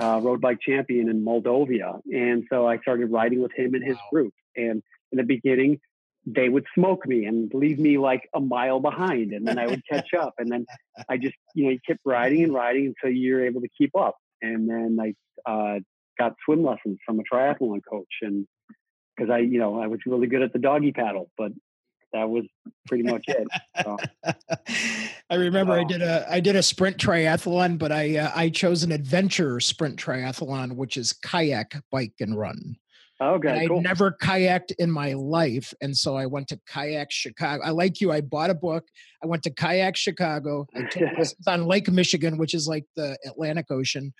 [0.00, 3.96] uh, road bike champion in Moldova, and so I started riding with him and his
[3.96, 4.08] wow.
[4.12, 4.34] group.
[4.56, 5.80] And in the beginning,
[6.26, 9.82] they would smoke me and leave me like a mile behind and then I would
[9.90, 10.66] catch up and then
[11.08, 14.16] I just you know you kept riding and riding until you're able to keep up
[14.42, 15.80] and then I uh,
[16.18, 18.46] got swim lessons from a triathlon coach and
[19.16, 21.52] because I you know I was really good at the doggy paddle but
[22.12, 22.44] that was
[22.86, 23.46] pretty much it.
[23.84, 23.96] So,
[25.30, 28.82] I remember I did a I did a sprint triathlon, but I uh, I chose
[28.82, 32.76] an adventure sprint triathlon, which is kayak, bike, and run.
[33.20, 33.72] Okay, and.
[33.72, 37.62] I'd never kayaked in my life, and so I went to kayak Chicago.
[37.64, 38.12] I like you.
[38.12, 38.84] I bought a book.
[39.22, 40.66] I went to kayak Chicago.
[40.74, 44.14] I took lessons on Lake Michigan, which is like the Atlantic Ocean,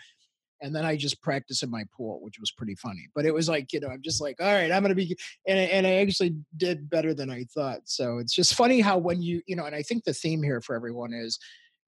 [0.61, 3.07] and then I just practiced in my pool, which was pretty funny.
[3.15, 5.59] But it was like you know, I'm just like, all right, I'm gonna be, and
[5.59, 7.83] and I actually did better than I thought.
[7.85, 10.61] So it's just funny how when you you know, and I think the theme here
[10.61, 11.39] for everyone is,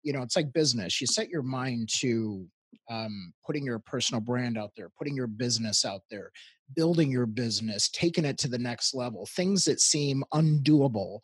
[0.02, 1.00] you know, it's like business.
[1.00, 2.46] You set your mind to
[2.90, 6.30] um, putting your personal brand out there, putting your business out there,
[6.74, 11.20] building your business, taking it to the next level, things that seem undoable.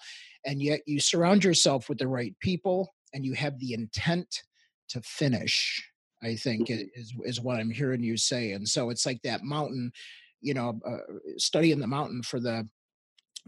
[0.46, 4.42] And yet you surround yourself with the right people and you have the intent
[4.90, 5.82] to finish,
[6.22, 7.00] I think mm-hmm.
[7.00, 8.52] is, is what I'm hearing you say.
[8.52, 9.92] And so it's like that mountain,
[10.40, 10.98] you know, uh,
[11.38, 12.68] studying the mountain for the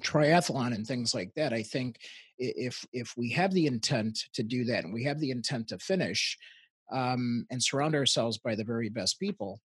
[0.03, 1.53] triathlon and things like that.
[1.53, 1.99] I think
[2.39, 5.79] if if we have the intent to do that and we have the intent to
[5.79, 6.37] finish
[6.93, 9.61] um, and surround ourselves by the very best people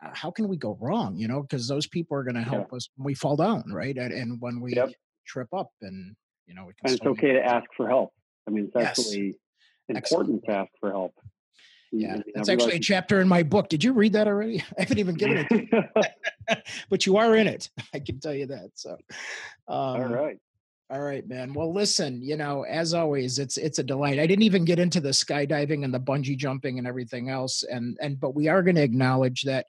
[0.00, 2.76] how can we go wrong you know because those people are going to help yeah.
[2.76, 4.90] us when we fall down right and, and when we yep.
[5.26, 6.14] trip up and
[6.46, 8.12] you know and it's okay to ask for help
[8.46, 8.98] i mean it's yes.
[8.98, 9.34] actually
[9.88, 10.44] important Excellent.
[10.44, 11.14] to ask for help
[11.96, 13.68] yeah, that's actually a chapter in my book.
[13.68, 14.60] Did you read that already?
[14.78, 15.86] I haven't even given it,
[16.90, 17.70] but you are in it.
[17.92, 18.70] I can tell you that.
[18.74, 18.96] So,
[19.68, 20.38] um, all right,
[20.90, 21.54] all right, man.
[21.54, 24.18] Well, listen, you know, as always, it's it's a delight.
[24.18, 27.96] I didn't even get into the skydiving and the bungee jumping and everything else, and
[28.00, 29.66] and but we are going to acknowledge that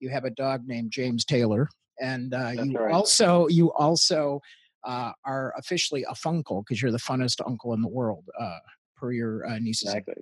[0.00, 1.68] you have a dog named James Taylor,
[2.00, 2.92] and uh, you right.
[2.92, 4.40] also you also
[4.84, 8.58] uh, are officially a funkle because you're the funnest uncle in the world, uh,
[8.96, 9.88] per your uh, nieces.
[9.88, 10.14] Exactly.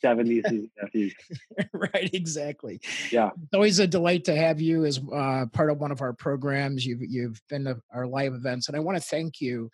[0.00, 1.14] So seven nieces nephews.
[1.72, 2.80] right, exactly.
[3.10, 6.12] Yeah, it's always a delight to have you as uh, part of one of our
[6.12, 6.84] programs.
[6.84, 9.70] You've you've been to our live events, and I want to thank you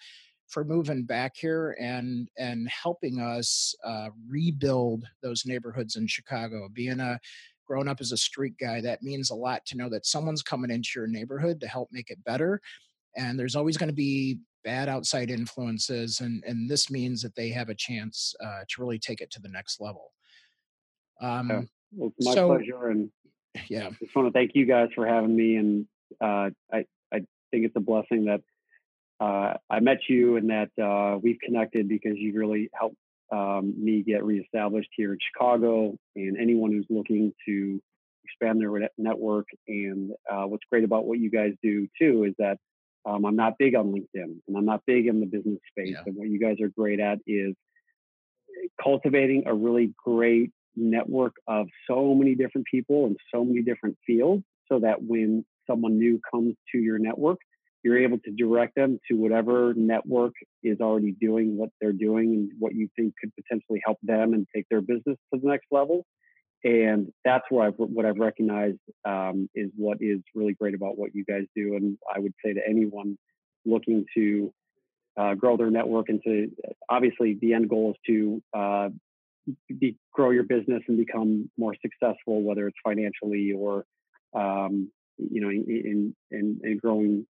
[0.48, 6.68] for moving back here and and helping us uh, rebuild those neighborhoods in Chicago.
[6.72, 7.18] Being a
[7.66, 10.70] grown up as a street guy, that means a lot to know that someone's coming
[10.70, 12.60] into your neighborhood to help make it better.
[13.16, 17.50] And there's always going to be bad outside influences, and and this means that they
[17.50, 20.12] have a chance uh, to really take it to the next level.
[21.20, 21.68] Um.
[21.96, 23.10] Well, it's my so, pleasure, and
[23.68, 25.56] yeah, I just want to thank you guys for having me.
[25.56, 25.86] And
[26.20, 27.18] uh, I I
[27.50, 28.40] think it's a blessing that
[29.20, 32.96] uh, I met you and that uh, we've connected because you really helped
[33.32, 35.96] um, me get reestablished here in Chicago.
[36.16, 37.80] And anyone who's looking to
[38.24, 42.58] expand their network, and uh, what's great about what you guys do too is that
[43.06, 45.92] um, I'm not big on LinkedIn and I'm not big in the business space.
[45.92, 46.02] Yeah.
[46.06, 47.54] And what you guys are great at is
[48.82, 54.44] cultivating a really great network of so many different people in so many different fields
[54.70, 57.38] so that when someone new comes to your network,
[57.82, 60.32] you're able to direct them to whatever network
[60.62, 64.46] is already doing what they're doing and what you think could potentially help them and
[64.54, 66.06] take their business to the next level
[66.64, 71.14] and that's what I've what I've recognized um, is what is really great about what
[71.14, 71.76] you guys do.
[71.76, 73.18] And I would say to anyone
[73.66, 74.52] looking to
[75.16, 76.50] uh, grow their network and to
[76.88, 78.88] obviously the end goal is to uh,
[79.78, 83.84] be, grow your business and become more successful, whether it's financially or
[84.34, 87.26] um, you know in in, in growing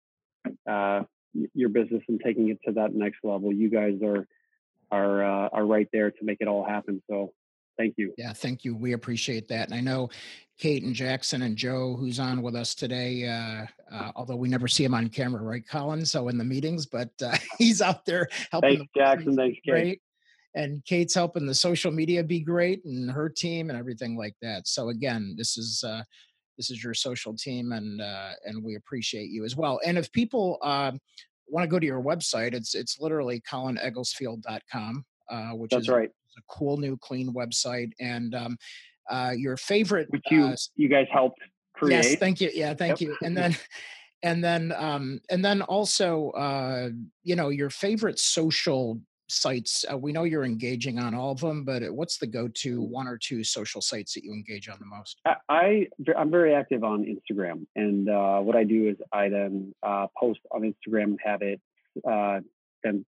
[0.69, 1.01] uh,
[1.55, 3.51] your business and taking it to that next level.
[3.51, 4.27] You guys are
[4.91, 7.01] are uh, are right there to make it all happen.
[7.09, 7.33] So
[7.77, 8.13] Thank you.
[8.17, 8.75] Yeah, thank you.
[8.75, 9.67] We appreciate that.
[9.67, 10.09] And I know
[10.59, 14.67] Kate and Jackson and Joe, who's on with us today, uh, uh, although we never
[14.67, 16.05] see him on camera, right, Colin?
[16.05, 18.77] So in the meetings, but uh, he's out there helping.
[18.77, 19.35] Thanks, Jackson.
[19.35, 19.71] Thanks, Kate.
[19.71, 20.01] Great.
[20.55, 24.67] And Kate's helping the social media be great and her team and everything like that.
[24.67, 26.03] So again, this is uh,
[26.57, 29.79] this is your social team, and uh, and we appreciate you as well.
[29.83, 30.91] And if people uh,
[31.47, 36.11] want to go to your website, it's it's literally colinegglesfield.com, uh, which That's is right
[36.37, 38.57] a cool new clean website and um,
[39.09, 41.39] uh, your favorite which you uh, you guys helped
[41.73, 42.03] create.
[42.03, 43.09] yes thank you yeah thank yep.
[43.09, 43.17] you.
[43.21, 43.55] And then
[44.23, 46.89] and then um, and then also uh,
[47.23, 51.63] you know your favorite social sites uh, we know you're engaging on all of them
[51.63, 55.19] but what's the go-to one or two social sites that you engage on the most?
[55.25, 59.73] I, I am very active on instagram and uh, what i do is i then
[59.81, 61.59] uh, post on instagram have it
[62.07, 62.41] uh,
[62.83, 63.05] then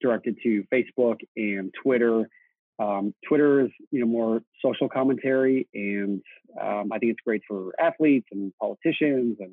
[0.00, 2.28] directed to facebook and twitter
[2.78, 6.22] um, Twitter is you know more social commentary, and
[6.60, 9.52] um, I think it's great for athletes and politicians and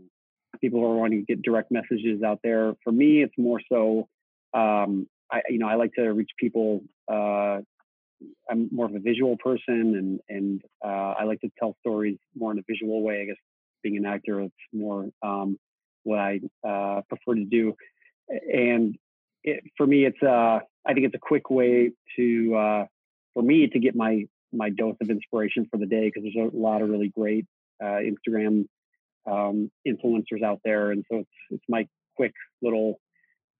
[0.61, 2.73] people who are wanting to get direct messages out there.
[2.83, 4.07] For me, it's more so.
[4.53, 6.83] Um, I you know I like to reach people.
[7.11, 7.59] Uh,
[8.49, 9.63] I'm more of a visual person,
[9.95, 13.21] and and uh, I like to tell stories more in a visual way.
[13.21, 13.37] I guess
[13.81, 15.57] being an actor, it's more um,
[16.03, 17.73] what I uh, prefer to do.
[18.29, 18.97] And
[19.43, 22.85] it, for me, it's uh, I think it's a quick way to uh,
[23.35, 26.57] for me to get my my dose of inspiration for the day because there's a
[26.57, 27.45] lot of really great
[27.83, 28.65] uh, Instagram
[29.29, 32.33] um, influencers out there, and so it's it's my quick
[32.63, 32.99] little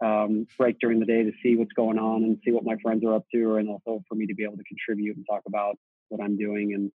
[0.04, 3.04] um, break during the day to see what's going on and see what my friends
[3.06, 5.78] are up to, and also for me to be able to contribute and talk about
[6.10, 6.92] what I'm doing, and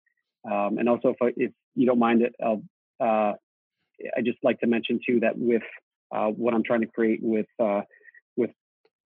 [0.50, 2.62] um, and also if I, if you don't mind it, I'll,
[3.00, 3.34] uh,
[4.16, 5.62] I just like to mention too that with
[6.14, 7.46] uh, what I'm trying to create with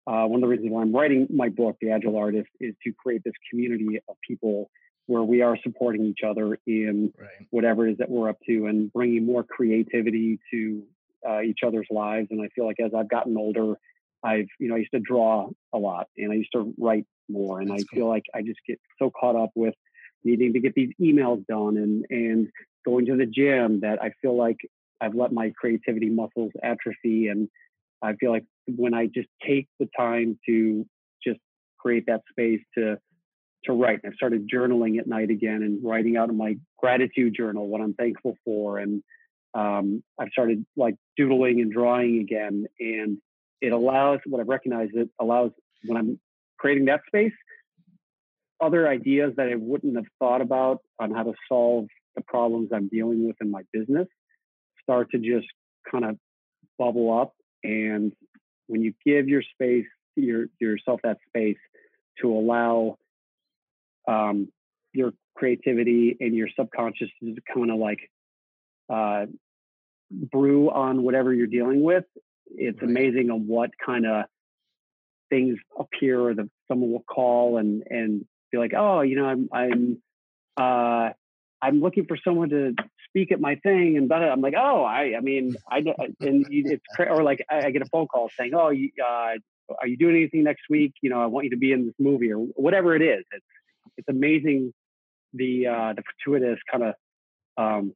[0.07, 2.93] uh, one of the reasons why I'm writing my book, The Agile Artist, is to
[2.93, 4.69] create this community of people
[5.07, 7.29] where we are supporting each other in right.
[7.49, 10.83] whatever it is that we're up to and bringing more creativity to
[11.27, 12.27] uh, each other's lives.
[12.31, 13.75] And I feel like as I've gotten older,
[14.23, 17.59] I've, you know, I used to draw a lot and I used to write more.
[17.59, 17.99] And That's I cool.
[17.99, 19.75] feel like I just get so caught up with
[20.23, 22.47] needing to get these emails done and, and
[22.85, 24.57] going to the gym that I feel like
[24.99, 27.49] I've let my creativity muscles atrophy and
[28.01, 28.45] I feel like
[28.77, 30.85] when I just take the time to
[31.23, 31.39] just
[31.79, 32.97] create that space to
[33.65, 33.99] to write.
[34.05, 37.93] I've started journaling at night again and writing out in my gratitude journal what I'm
[37.93, 38.79] thankful for.
[38.79, 39.03] And
[39.53, 42.65] um, I've started like doodling and drawing again.
[42.79, 43.17] And
[43.61, 45.51] it allows what I've recognized it allows
[45.85, 46.19] when I'm
[46.57, 47.33] creating that space,
[48.59, 52.87] other ideas that I wouldn't have thought about on how to solve the problems I'm
[52.87, 54.07] dealing with in my business
[54.81, 55.47] start to just
[55.89, 56.17] kind of
[56.77, 57.33] bubble up.
[57.63, 58.11] And
[58.71, 61.57] when you give your space, your yourself that space
[62.21, 62.97] to allow
[64.07, 64.47] um,
[64.93, 67.99] your creativity and your subconscious to kind of like
[68.89, 69.25] uh,
[70.09, 72.05] brew on whatever you're dealing with.
[72.47, 72.89] It's right.
[72.89, 74.25] amazing on what kind of
[75.29, 79.49] things appear or that someone will call and and be like, oh, you know, I'm
[79.51, 80.01] I'm
[80.55, 81.09] uh,
[81.61, 82.73] I'm looking for someone to
[83.09, 85.77] speak at my thing, and but I'm like, oh, I I mean, I
[86.19, 89.33] and it's or like I get a phone call saying, oh, you, uh,
[89.79, 90.93] are you doing anything next week?
[91.01, 93.23] You know, I want you to be in this movie or whatever it is.
[93.31, 93.45] It's
[93.97, 94.73] it's amazing
[95.33, 96.95] the uh, the fortuitous kind of
[97.57, 97.93] um,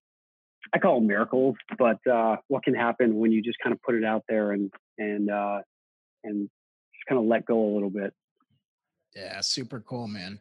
[0.73, 3.95] I call them miracles, but uh, what can happen when you just kind of put
[3.95, 5.59] it out there and and uh,
[6.23, 6.49] and
[6.93, 8.13] just kind of let go a little bit.
[9.15, 10.39] Yeah, super cool, man.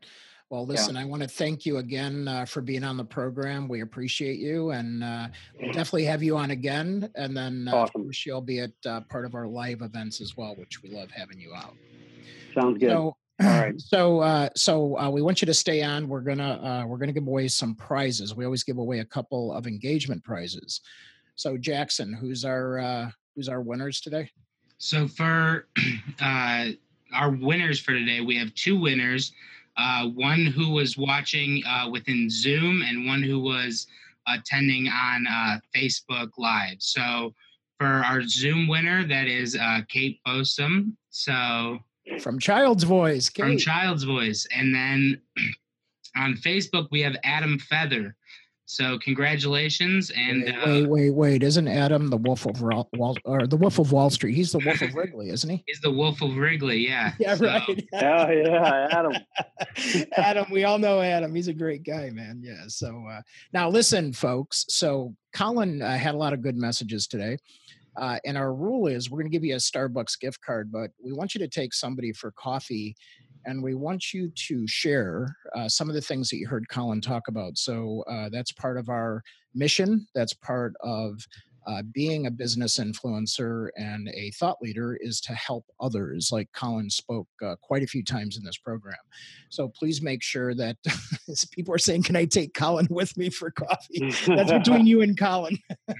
[0.50, 1.02] Well, listen, yeah.
[1.02, 3.66] I want to thank you again uh, for being on the program.
[3.66, 5.28] We appreciate you, and uh,
[5.60, 7.10] we'll definitely have you on again.
[7.14, 8.02] And then, uh, awesome.
[8.02, 10.90] of course, you'll be at uh, part of our live events as well, which we
[10.90, 11.74] love having you out.
[12.54, 12.90] Sounds good.
[12.90, 13.74] So, all right.
[13.80, 16.08] So, uh, so uh, we want you to stay on.
[16.08, 18.34] We're gonna uh, we're gonna give away some prizes.
[18.34, 20.82] We always give away a couple of engagement prizes.
[21.34, 24.30] So, Jackson, who's our uh, who's our winners today?
[24.78, 25.66] So for
[26.20, 26.66] uh,
[27.12, 29.32] our winners for today, we have two winners.
[29.76, 33.86] Uh, one who was watching uh, within Zoom, and one who was
[34.26, 36.76] attending on uh, Facebook Live.
[36.78, 37.34] So
[37.78, 40.96] for our Zoom winner, that is uh, Kate Bosom.
[41.10, 41.80] So
[42.20, 43.28] from Child's Voice.
[43.28, 43.42] Kate.
[43.42, 44.46] From Child's Voice.
[44.54, 45.20] And then
[46.16, 48.14] on Facebook, we have Adam Feather.
[48.66, 51.42] So congratulations and wait, uh, wait, wait, wait!
[51.42, 54.34] Isn't Adam the Wolf of Wall, Wall or the Wolf of Wall Street?
[54.34, 55.62] He's the Wolf of Wrigley, isn't he?
[55.66, 57.12] He's the Wolf of Wrigley, yeah.
[57.18, 57.46] Yeah, so.
[57.46, 57.88] right.
[57.92, 59.12] yeah, yeah, Adam.
[60.16, 61.34] Adam, we all know Adam.
[61.34, 62.40] He's a great guy, man.
[62.42, 62.64] Yeah.
[62.68, 63.20] So uh,
[63.52, 64.64] now, listen, folks.
[64.70, 67.36] So Colin uh, had a lot of good messages today.
[67.96, 70.90] Uh, and our rule is we're going to give you a Starbucks gift card, but
[71.02, 72.96] we want you to take somebody for coffee
[73.46, 77.00] and we want you to share uh, some of the things that you heard Colin
[77.00, 77.56] talk about.
[77.56, 79.22] So uh, that's part of our
[79.54, 80.06] mission.
[80.14, 81.26] That's part of
[81.66, 86.90] uh, being a business influencer and a thought leader is to help others, like Colin
[86.90, 88.96] spoke uh, quite a few times in this program.
[89.48, 90.76] So please make sure that
[91.52, 94.12] people are saying, Can I take Colin with me for coffee?
[94.26, 95.58] That's between you and Colin.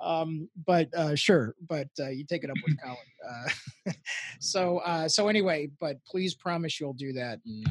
[0.00, 2.96] um, but uh, sure, but uh, you take it up with Colin.
[3.28, 3.92] Uh,
[4.40, 7.66] so, uh, so anyway, but please promise you'll do that and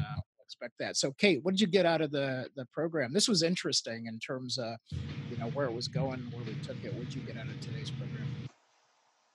[0.46, 0.96] expect that.
[0.96, 3.12] So, Kate, what did you get out of the the program?
[3.12, 4.76] This was interesting in terms of
[5.30, 6.94] you know where it was going, where we took it.
[6.94, 8.26] What did you get out of today's program?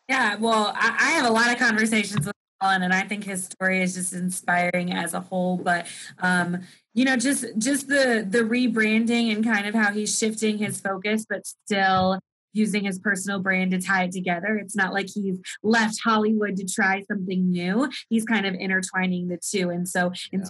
[0.08, 3.46] Yeah, well, I, I have a lot of conversations with Colin, and I think his
[3.46, 5.58] story is just inspiring as a whole.
[5.58, 5.88] But
[6.20, 6.60] um,
[6.94, 11.26] you know, just just the the rebranding and kind of how he's shifting his focus,
[11.30, 12.20] but still
[12.54, 14.58] using his personal brand to tie it together.
[14.58, 17.90] It's not like he's left Hollywood to try something new.
[18.10, 19.70] He's kind of intertwining the two.
[19.70, 20.44] And so yeah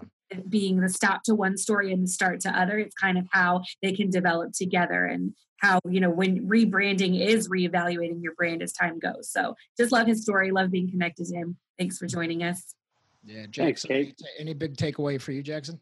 [0.50, 2.78] being the stop to one story and the start to other.
[2.78, 7.48] It's kind of how they can develop together and how you know when rebranding is
[7.48, 9.30] reevaluating your brand as time goes.
[9.30, 11.58] So just love his story love being connected to him.
[11.78, 12.76] Thanks for joining us.
[13.24, 15.80] Yeah jackson Thanks, any, any big takeaway for you jackson?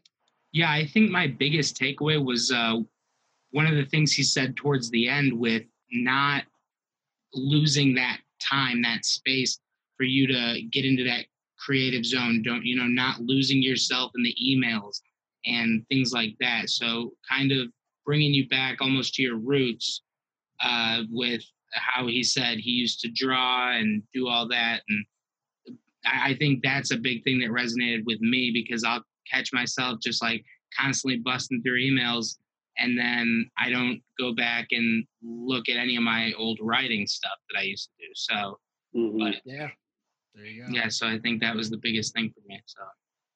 [0.52, 2.76] Yeah i think my biggest takeaway was uh,
[3.52, 6.44] one of the things he said towards the end with not
[7.34, 9.58] losing that time that space
[9.96, 11.26] for you to get into that
[11.64, 15.00] creative zone don't you know not losing yourself in the emails
[15.46, 16.68] and things like that.
[16.68, 17.68] So kind of
[18.04, 20.02] bringing you back almost to your roots
[20.62, 21.42] uh, with
[21.72, 24.82] how he said he used to draw and do all that.
[24.88, 25.04] And
[26.04, 30.00] I, I think that's a big thing that resonated with me because i'll catch myself
[30.02, 30.44] just like
[30.78, 32.36] constantly busting through emails
[32.78, 37.38] and then i don't go back and look at any of my old writing stuff
[37.50, 38.12] that i used to do.
[38.14, 38.58] So
[38.96, 39.18] mm-hmm.
[39.18, 39.68] but yeah
[40.34, 40.68] there you go.
[40.70, 42.60] Yeah, so I think that was the biggest thing for me.
[42.66, 42.82] So.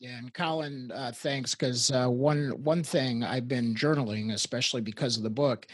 [0.01, 5.17] Yeah, and Colin, uh, thanks because uh, one one thing I've been journaling, especially because
[5.17, 5.67] of the book,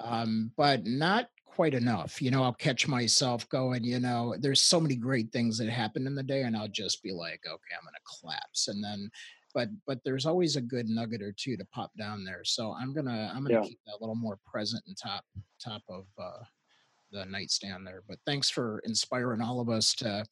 [0.00, 2.20] um, but not quite enough.
[2.20, 3.84] You know, I'll catch myself going.
[3.84, 7.02] You know, there's so many great things that happen in the day, and I'll just
[7.02, 9.10] be like, okay, I'm gonna collapse, and then.
[9.54, 12.44] But, but there's always a good nugget or two to pop down there.
[12.44, 13.66] So I'm gonna I'm gonna yeah.
[13.66, 15.24] keep that a little more present and top
[15.58, 16.44] top of uh,
[17.10, 18.02] the nightstand there.
[18.06, 20.26] But thanks for inspiring all of us to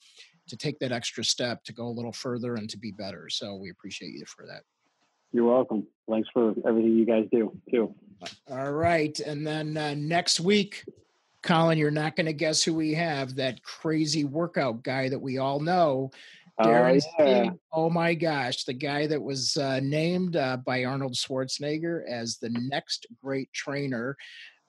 [0.49, 3.29] to take that extra step to go a little further and to be better.
[3.29, 4.63] So we appreciate you for that.
[5.33, 5.87] You're welcome.
[6.09, 7.95] Thanks for everything you guys do too.
[8.49, 10.85] All right, and then uh, next week,
[11.43, 13.35] Colin, you're not going to guess who we have.
[13.35, 16.11] That crazy workout guy that we all know.
[16.61, 17.51] Darren uh, yeah.
[17.73, 22.51] oh my gosh, the guy that was uh, named uh, by Arnold Schwarzenegger as the
[22.51, 24.17] next great trainer.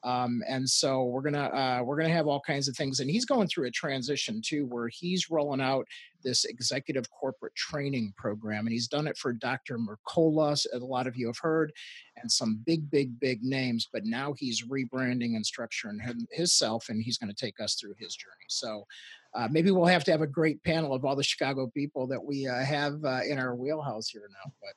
[0.06, 3.26] Um, and so we're gonna uh, we're gonna have all kinds of things, and he's
[3.26, 5.88] going through a transition too, where he's rolling out
[6.24, 9.80] this executive corporate training program, and he's done it for Dr.
[9.80, 11.74] Mercola, a lot of you have heard,
[12.18, 13.90] and some big, big, big names.
[13.92, 17.96] But now he's rebranding and structuring him, himself, and he's going to take us through
[17.98, 18.46] his journey.
[18.48, 18.86] So.
[19.34, 22.24] Uh, maybe we'll have to have a great panel of all the Chicago people that
[22.24, 24.50] we uh, have uh, in our wheelhouse here now.
[24.62, 24.72] But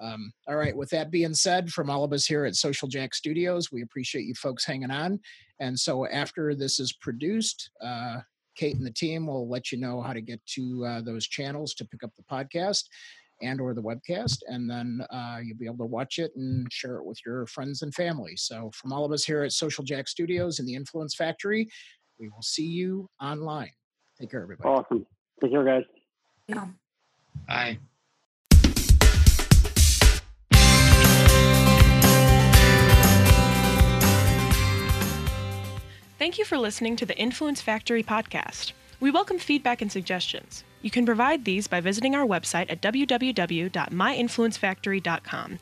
[0.00, 3.14] um, all right, with that being said, from all of us here at Social Jack
[3.14, 5.20] Studios, we appreciate you folks hanging on.
[5.60, 8.20] And so after this is produced, uh,
[8.56, 11.74] Kate and the team will let you know how to get to uh, those channels
[11.74, 12.84] to pick up the podcast
[13.40, 14.38] and or the webcast.
[14.46, 17.82] And then uh, you'll be able to watch it and share it with your friends
[17.82, 18.34] and family.
[18.36, 21.68] So from all of us here at social jack studios and the influence factory
[22.18, 23.70] we will see you online.
[24.20, 24.68] Take care everybody.
[24.68, 25.06] Awesome.
[25.40, 25.84] Take care guys.
[26.48, 26.66] Yeah.
[27.46, 27.78] Bye
[36.18, 38.72] Thank you for listening to the Influence Factory podcast.
[38.98, 40.64] We welcome feedback and suggestions.
[40.82, 45.58] You can provide these by visiting our website at www.myinfluencefactory.com.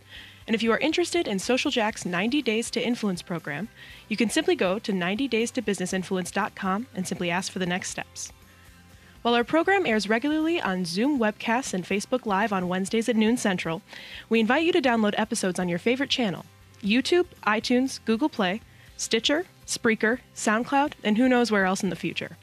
[0.46, 3.68] And if you are interested in Social Jack's 90 Days to Influence program,
[4.09, 8.32] you can simply go to 90daystobusinessinfluence.com and simply ask for the next steps.
[9.20, 13.36] While our program airs regularly on Zoom webcasts and Facebook Live on Wednesdays at noon
[13.36, 13.82] Central,
[14.30, 16.46] we invite you to download episodes on your favorite channel
[16.82, 18.62] YouTube, iTunes, Google Play,
[18.96, 22.37] Stitcher, Spreaker, SoundCloud, and who knows where else in the future.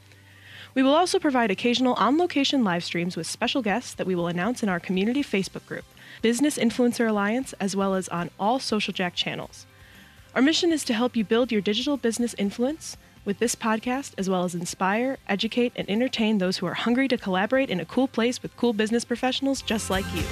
[0.75, 4.27] We will also provide occasional on location live streams with special guests that we will
[4.27, 5.85] announce in our community Facebook group,
[6.21, 9.65] Business Influencer Alliance, as well as on all Social Jack channels.
[10.35, 14.29] Our mission is to help you build your digital business influence with this podcast, as
[14.29, 18.07] well as inspire, educate, and entertain those who are hungry to collaborate in a cool
[18.07, 20.23] place with cool business professionals just like you.